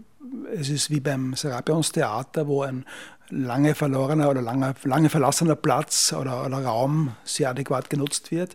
es 0.54 0.68
ist 0.68 0.90
wie 0.90 1.00
beim 1.00 1.34
Serapions 1.34 1.92
Theater, 1.92 2.46
wo 2.46 2.62
ein 2.62 2.84
lange 3.32 3.74
verlorener 3.74 4.28
oder 4.28 4.42
lange, 4.42 4.74
lange 4.84 5.08
verlassener 5.08 5.56
Platz 5.56 6.12
oder, 6.12 6.44
oder, 6.44 6.62
Raum 6.62 7.12
sehr 7.24 7.50
adäquat 7.50 7.88
genutzt 7.88 8.30
wird. 8.30 8.54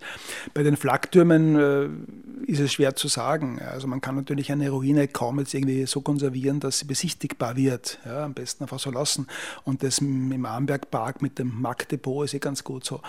Bei 0.54 0.62
den 0.64 0.78
Flaktürmen 0.78 1.56
äh, 2.46 2.52
ist 2.52 2.60
es 2.60 2.74
schwer 2.74 2.96
zu 2.96 3.08
sagen. 3.08 3.60
Also 3.60 3.88
man 3.88 4.02
kann 4.02 4.16
natürlich 4.16 4.52
eine 4.52 4.70
Ruine 4.70 5.08
kaum 5.08 5.40
jetzt 5.40 5.54
irgendwie 5.54 5.86
so 5.88 6.02
konservieren, 6.02 6.60
dass 6.60 6.80
sie 6.80 6.86
besichtigbar 6.86 7.56
wird. 7.56 8.00
Ja, 8.06 8.24
am 8.24 8.34
besten 8.34 8.64
einfach 8.64 8.80
so 8.80 8.92
lassen. 8.92 9.28
Und 9.64 9.82
das 9.82 9.98
im 9.98 10.46
Armbergpark 10.46 11.22
mit 11.22 11.40
dem 11.40 11.60
Marktdepot 11.60 12.26
ist 12.26 12.36
eh 12.36 12.40
ganz 12.40 12.64
gut 12.64 12.86
so. 12.86 13.02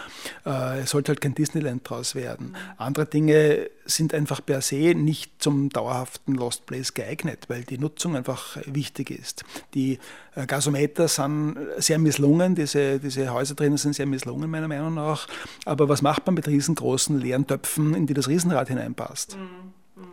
Äh, 0.46 0.80
es 0.80 0.90
sollte 0.90 1.12
halt 1.12 1.20
kein 1.20 1.34
Disneyland 1.34 1.88
draus 1.88 2.14
werden. 2.14 2.56
Andere 2.78 3.06
Dinge 3.06 3.68
sind 3.88 4.14
einfach 4.14 4.44
per 4.44 4.60
se 4.60 4.94
nicht 4.94 5.42
zum 5.42 5.70
dauerhaften 5.70 6.34
Lost 6.34 6.66
Place 6.66 6.94
geeignet, 6.94 7.46
weil 7.48 7.62
die 7.64 7.78
Nutzung 7.78 8.16
einfach 8.16 8.58
wichtig 8.66 9.10
ist. 9.10 9.44
Die 9.74 9.98
äh, 10.34 10.46
Gasometer 10.46 11.08
sind 11.08 11.56
sehr 11.78 11.98
misslungen, 11.98 12.54
diese, 12.54 13.00
diese 13.00 13.32
Häuser 13.32 13.54
drinnen 13.54 13.78
sind 13.78 13.94
sehr 13.94 14.06
misslungen, 14.06 14.50
meiner 14.50 14.68
Meinung 14.68 14.94
nach. 14.94 15.26
Aber 15.64 15.88
was 15.88 16.02
macht 16.02 16.26
man 16.26 16.34
mit 16.34 16.46
riesengroßen 16.46 17.18
leeren 17.18 17.46
Töpfen, 17.46 17.94
in 17.94 18.06
die 18.06 18.14
das 18.14 18.28
Riesenrad 18.28 18.68
hineinpasst? 18.68 19.36
Mhm. 19.36 20.02
mhm. 20.02 20.08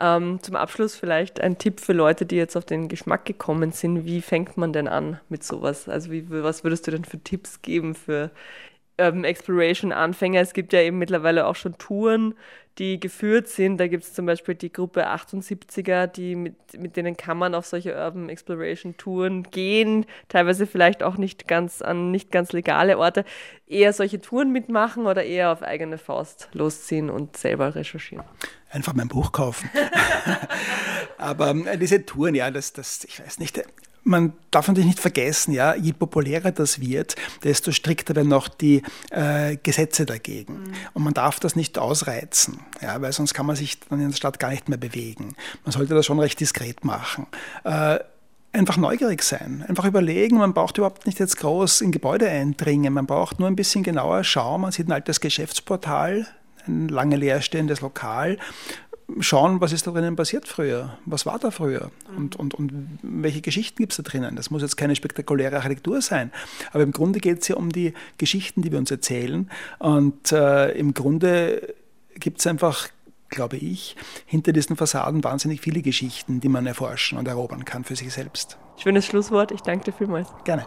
Ähm, 0.00 0.38
zum 0.42 0.56
Abschluss 0.56 0.96
vielleicht 0.96 1.40
ein 1.40 1.58
Tipp 1.58 1.78
für 1.78 1.92
Leute, 1.92 2.24
die 2.24 2.36
jetzt 2.36 2.56
auf 2.56 2.64
den 2.64 2.88
Geschmack 2.88 3.26
gekommen 3.26 3.72
sind. 3.72 4.06
Wie 4.06 4.22
fängt 4.22 4.56
man 4.56 4.72
denn 4.72 4.88
an 4.88 5.20
mit 5.28 5.44
sowas? 5.44 5.86
Also 5.88 6.10
wie, 6.10 6.30
was 6.30 6.64
würdest 6.64 6.86
du 6.86 6.92
denn 6.92 7.04
für 7.04 7.18
Tipps 7.18 7.60
geben 7.60 7.94
für 7.94 8.30
Urban 8.98 9.24
Exploration 9.24 9.92
Anfänger? 9.92 10.40
Es 10.40 10.52
gibt 10.52 10.72
ja 10.72 10.80
eben 10.80 10.98
mittlerweile 10.98 11.46
auch 11.46 11.56
schon 11.56 11.76
Touren, 11.78 12.34
die 12.78 12.98
geführt 12.98 13.48
sind. 13.48 13.78
Da 13.78 13.86
gibt 13.86 14.04
es 14.04 14.14
zum 14.14 14.26
Beispiel 14.26 14.54
die 14.54 14.72
Gruppe 14.72 15.06
78er, 15.06 16.06
die 16.06 16.34
mit, 16.34 16.54
mit 16.78 16.96
denen 16.96 17.16
kann 17.16 17.36
man 17.36 17.54
auf 17.54 17.66
solche 17.66 17.94
Urban 17.94 18.28
Exploration 18.28 18.96
Touren 18.96 19.42
gehen, 19.44 20.06
teilweise 20.28 20.66
vielleicht 20.66 21.02
auch 21.02 21.16
nicht 21.16 21.46
ganz 21.46 21.82
an 21.82 22.10
nicht 22.10 22.30
ganz 22.30 22.52
legale 22.52 22.98
Orte. 22.98 23.24
Eher 23.66 23.92
solche 23.92 24.20
Touren 24.20 24.52
mitmachen 24.52 25.06
oder 25.06 25.24
eher 25.24 25.52
auf 25.52 25.62
eigene 25.62 25.98
Faust 25.98 26.48
losziehen 26.52 27.10
und 27.10 27.36
selber 27.36 27.74
recherchieren? 27.74 28.24
Einfach 28.70 28.94
mein 28.94 29.08
Buch 29.08 29.32
kaufen. 29.32 29.68
Aber 31.18 31.50
äh, 31.50 31.76
diese 31.76 32.06
Touren, 32.06 32.34
ja, 32.34 32.50
das, 32.50 32.72
das, 32.72 33.04
ich 33.04 33.20
weiß 33.22 33.38
nicht, 33.38 33.62
man 34.04 34.32
darf 34.50 34.68
natürlich 34.68 34.88
nicht 34.88 35.00
vergessen, 35.00 35.52
ja, 35.52 35.74
je 35.74 35.92
populärer 35.92 36.50
das 36.50 36.80
wird, 36.80 37.16
desto 37.44 37.72
strikter 37.72 38.16
werden 38.16 38.32
auch 38.32 38.48
die 38.48 38.82
äh, 39.10 39.56
Gesetze 39.62 40.06
dagegen. 40.06 40.54
Mhm. 40.54 40.72
Und 40.94 41.04
man 41.04 41.14
darf 41.14 41.40
das 41.40 41.56
nicht 41.56 41.78
ausreizen, 41.78 42.60
ja, 42.80 43.00
weil 43.00 43.12
sonst 43.12 43.34
kann 43.34 43.46
man 43.46 43.56
sich 43.56 43.80
dann 43.80 44.00
in 44.00 44.10
der 44.10 44.16
Stadt 44.16 44.38
gar 44.38 44.50
nicht 44.50 44.68
mehr 44.68 44.78
bewegen. 44.78 45.34
Man 45.64 45.72
sollte 45.72 45.94
das 45.94 46.06
schon 46.06 46.18
recht 46.18 46.40
diskret 46.40 46.84
machen. 46.84 47.26
Äh, 47.64 48.00
einfach 48.52 48.76
neugierig 48.76 49.22
sein, 49.22 49.64
einfach 49.66 49.84
überlegen, 49.84 50.36
man 50.36 50.52
braucht 50.52 50.76
überhaupt 50.76 51.06
nicht 51.06 51.18
jetzt 51.18 51.38
groß 51.38 51.80
in 51.80 51.90
Gebäude 51.90 52.28
eindringen, 52.28 52.92
man 52.92 53.06
braucht 53.06 53.38
nur 53.38 53.48
ein 53.48 53.56
bisschen 53.56 53.82
genauer 53.82 54.24
schauen, 54.24 54.60
man 54.60 54.72
sieht 54.72 54.88
ein 54.88 54.92
altes 54.92 55.20
Geschäftsportal, 55.20 56.26
ein 56.66 56.88
lange 56.88 57.16
leerstehendes 57.16 57.80
Lokal 57.80 58.38
schauen, 59.20 59.60
was 59.60 59.72
ist 59.72 59.86
da 59.86 59.90
drinnen 59.90 60.16
passiert 60.16 60.48
früher, 60.48 60.98
was 61.04 61.26
war 61.26 61.38
da 61.38 61.50
früher 61.50 61.90
und, 62.16 62.36
und, 62.36 62.54
und 62.54 62.98
welche 63.02 63.40
Geschichten 63.40 63.82
gibt 63.82 63.92
es 63.92 63.96
da 63.96 64.02
drinnen. 64.02 64.36
Das 64.36 64.50
muss 64.50 64.62
jetzt 64.62 64.76
keine 64.76 64.96
spektakuläre 64.96 65.56
Architektur 65.56 66.00
sein, 66.02 66.32
aber 66.72 66.82
im 66.82 66.92
Grunde 66.92 67.20
geht 67.20 67.42
es 67.42 67.48
ja 67.48 67.56
um 67.56 67.70
die 67.70 67.94
Geschichten, 68.18 68.62
die 68.62 68.72
wir 68.72 68.78
uns 68.78 68.90
erzählen 68.90 69.50
und 69.78 70.32
äh, 70.32 70.72
im 70.72 70.94
Grunde 70.94 71.74
gibt 72.14 72.40
es 72.40 72.46
einfach 72.46 72.88
glaube 73.32 73.56
ich, 73.56 73.96
hinter 74.26 74.52
diesen 74.52 74.76
Fassaden 74.76 75.24
wahnsinnig 75.24 75.62
viele 75.62 75.80
Geschichten, 75.80 76.40
die 76.40 76.50
man 76.50 76.66
erforschen 76.66 77.16
und 77.16 77.26
erobern 77.26 77.64
kann 77.64 77.82
für 77.82 77.96
sich 77.96 78.12
selbst. 78.12 78.58
Schönes 78.76 79.06
Schlusswort. 79.06 79.52
Ich 79.52 79.62
danke 79.62 79.86
dir 79.86 79.92
vielmals. 79.92 80.28
Gerne. 80.44 80.66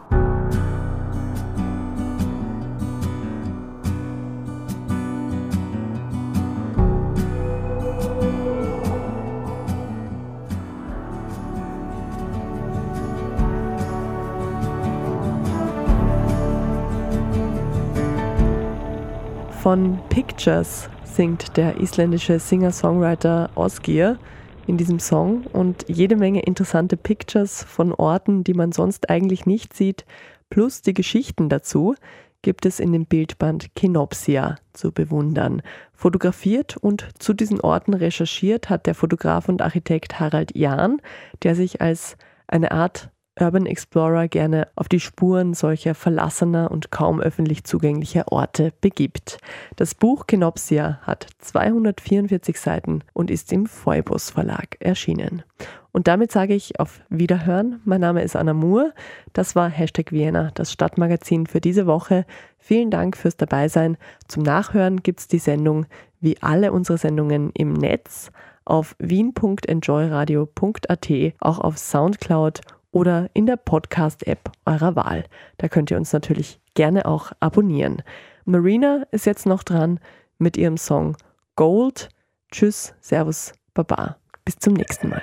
Von 19.65 19.97
Pictures 20.09 20.91
singt 21.05 21.57
der 21.57 21.81
isländische 21.81 22.37
Singer-Songwriter 22.37 23.49
Osgir 23.55 24.19
in 24.67 24.77
diesem 24.77 24.99
Song 24.99 25.41
und 25.53 25.85
jede 25.87 26.17
Menge 26.17 26.43
interessante 26.43 26.97
Pictures 26.97 27.63
von 27.63 27.91
Orten, 27.91 28.43
die 28.43 28.53
man 28.53 28.73
sonst 28.73 29.09
eigentlich 29.09 29.47
nicht 29.47 29.73
sieht, 29.73 30.05
plus 30.51 30.83
die 30.83 30.93
Geschichten 30.93 31.49
dazu 31.49 31.95
gibt 32.43 32.67
es 32.67 32.79
in 32.79 32.93
dem 32.93 33.07
Bildband 33.07 33.73
Kenopsia 33.73 34.57
zu 34.73 34.91
bewundern. 34.91 35.63
Fotografiert 35.93 36.77
und 36.77 37.07
zu 37.17 37.33
diesen 37.33 37.59
Orten 37.59 37.95
recherchiert 37.95 38.69
hat 38.69 38.85
der 38.85 38.93
Fotograf 38.93 39.49
und 39.49 39.63
Architekt 39.63 40.19
Harald 40.19 40.55
Jahn, 40.55 41.01
der 41.41 41.55
sich 41.55 41.81
als 41.81 42.17
eine 42.45 42.71
Art 42.71 43.09
Urban 43.37 43.65
Explorer 43.65 44.29
gerne 44.29 44.69
auf 44.75 44.87
die 44.87 45.01
Spuren 45.01 45.53
solcher 45.53 45.93
verlassener 45.93 46.71
und 46.71 46.91
kaum 46.91 47.19
öffentlich 47.19 47.65
zugänglicher 47.65 48.31
Orte 48.31 48.71
begibt. 48.79 49.39
Das 49.75 49.93
Buch 49.93 50.25
Kenopsia 50.25 50.99
hat 51.01 51.27
244 51.39 52.57
Seiten 52.57 53.01
und 53.13 53.29
ist 53.29 53.51
im 53.51 53.65
Phoebus 53.65 54.29
Verlag 54.29 54.77
erschienen. 54.79 55.43
Und 55.91 56.07
damit 56.07 56.31
sage 56.31 56.53
ich 56.53 56.79
auf 56.79 57.01
Wiederhören. 57.09 57.81
Mein 57.85 58.01
Name 58.01 58.21
ist 58.21 58.35
Anna 58.35 58.53
Moore. 58.53 58.93
Das 59.33 59.55
war 59.55 59.69
Hashtag 59.69 60.11
Vienna, 60.11 60.51
das 60.53 60.71
Stadtmagazin 60.71 61.47
für 61.47 61.61
diese 61.61 61.87
Woche. 61.87 62.25
Vielen 62.57 62.91
Dank 62.91 63.17
fürs 63.17 63.37
Dabeisein. 63.37 63.97
Zum 64.27 64.43
Nachhören 64.43 65.03
gibt 65.03 65.21
es 65.21 65.27
die 65.27 65.39
Sendung 65.39 65.85
wie 66.19 66.41
alle 66.41 66.71
unsere 66.71 66.97
Sendungen 66.97 67.51
im 67.53 67.73
Netz 67.73 68.31
auf 68.65 68.95
wien.enjoyradio.at, 68.99 71.09
auch 71.39 71.59
auf 71.59 71.77
Soundcloud 71.77 72.61
oder 72.95 73.29
in 73.33 73.45
der 73.45 73.57
Podcast-App 73.57 74.49
eurer 74.65 74.95
Wahl. 74.95 75.25
Da 75.57 75.67
könnt 75.67 75.91
ihr 75.91 75.97
uns 75.97 76.13
natürlich 76.13 76.61
gerne 76.75 77.05
auch 77.05 77.33
abonnieren. 77.41 78.01
Marina 78.45 79.03
ist 79.11 79.25
jetzt 79.25 79.45
noch 79.45 79.63
dran 79.63 79.99
mit 80.37 80.55
ihrem 80.55 80.77
Song 80.77 81.17
Gold. 81.57 82.07
Tschüss, 82.51 82.93
Servus, 83.01 83.51
Baba. 83.73 84.15
Bis 84.45 84.57
zum 84.59 84.75
nächsten 84.75 85.09
Mal. 85.09 85.21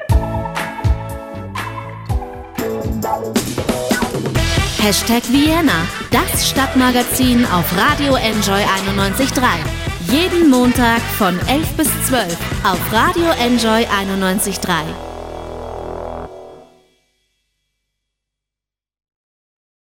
Hashtag 4.79 5.23
Vienna, 5.31 5.87
das 6.11 6.51
Stadtmagazin 6.51 7.47
auf 7.47 7.75
Radio 7.79 8.17
Enjoy 8.17 8.61
91.3. 8.61 9.45
Jeden 10.09 10.51
Montag 10.51 11.01
von 11.01 11.39
11 11.49 11.77
bis 11.79 12.07
12 12.07 12.37
auf 12.65 12.93
Radio 12.93 13.31
Enjoy 13.41 13.87
91.3. 13.87 15.12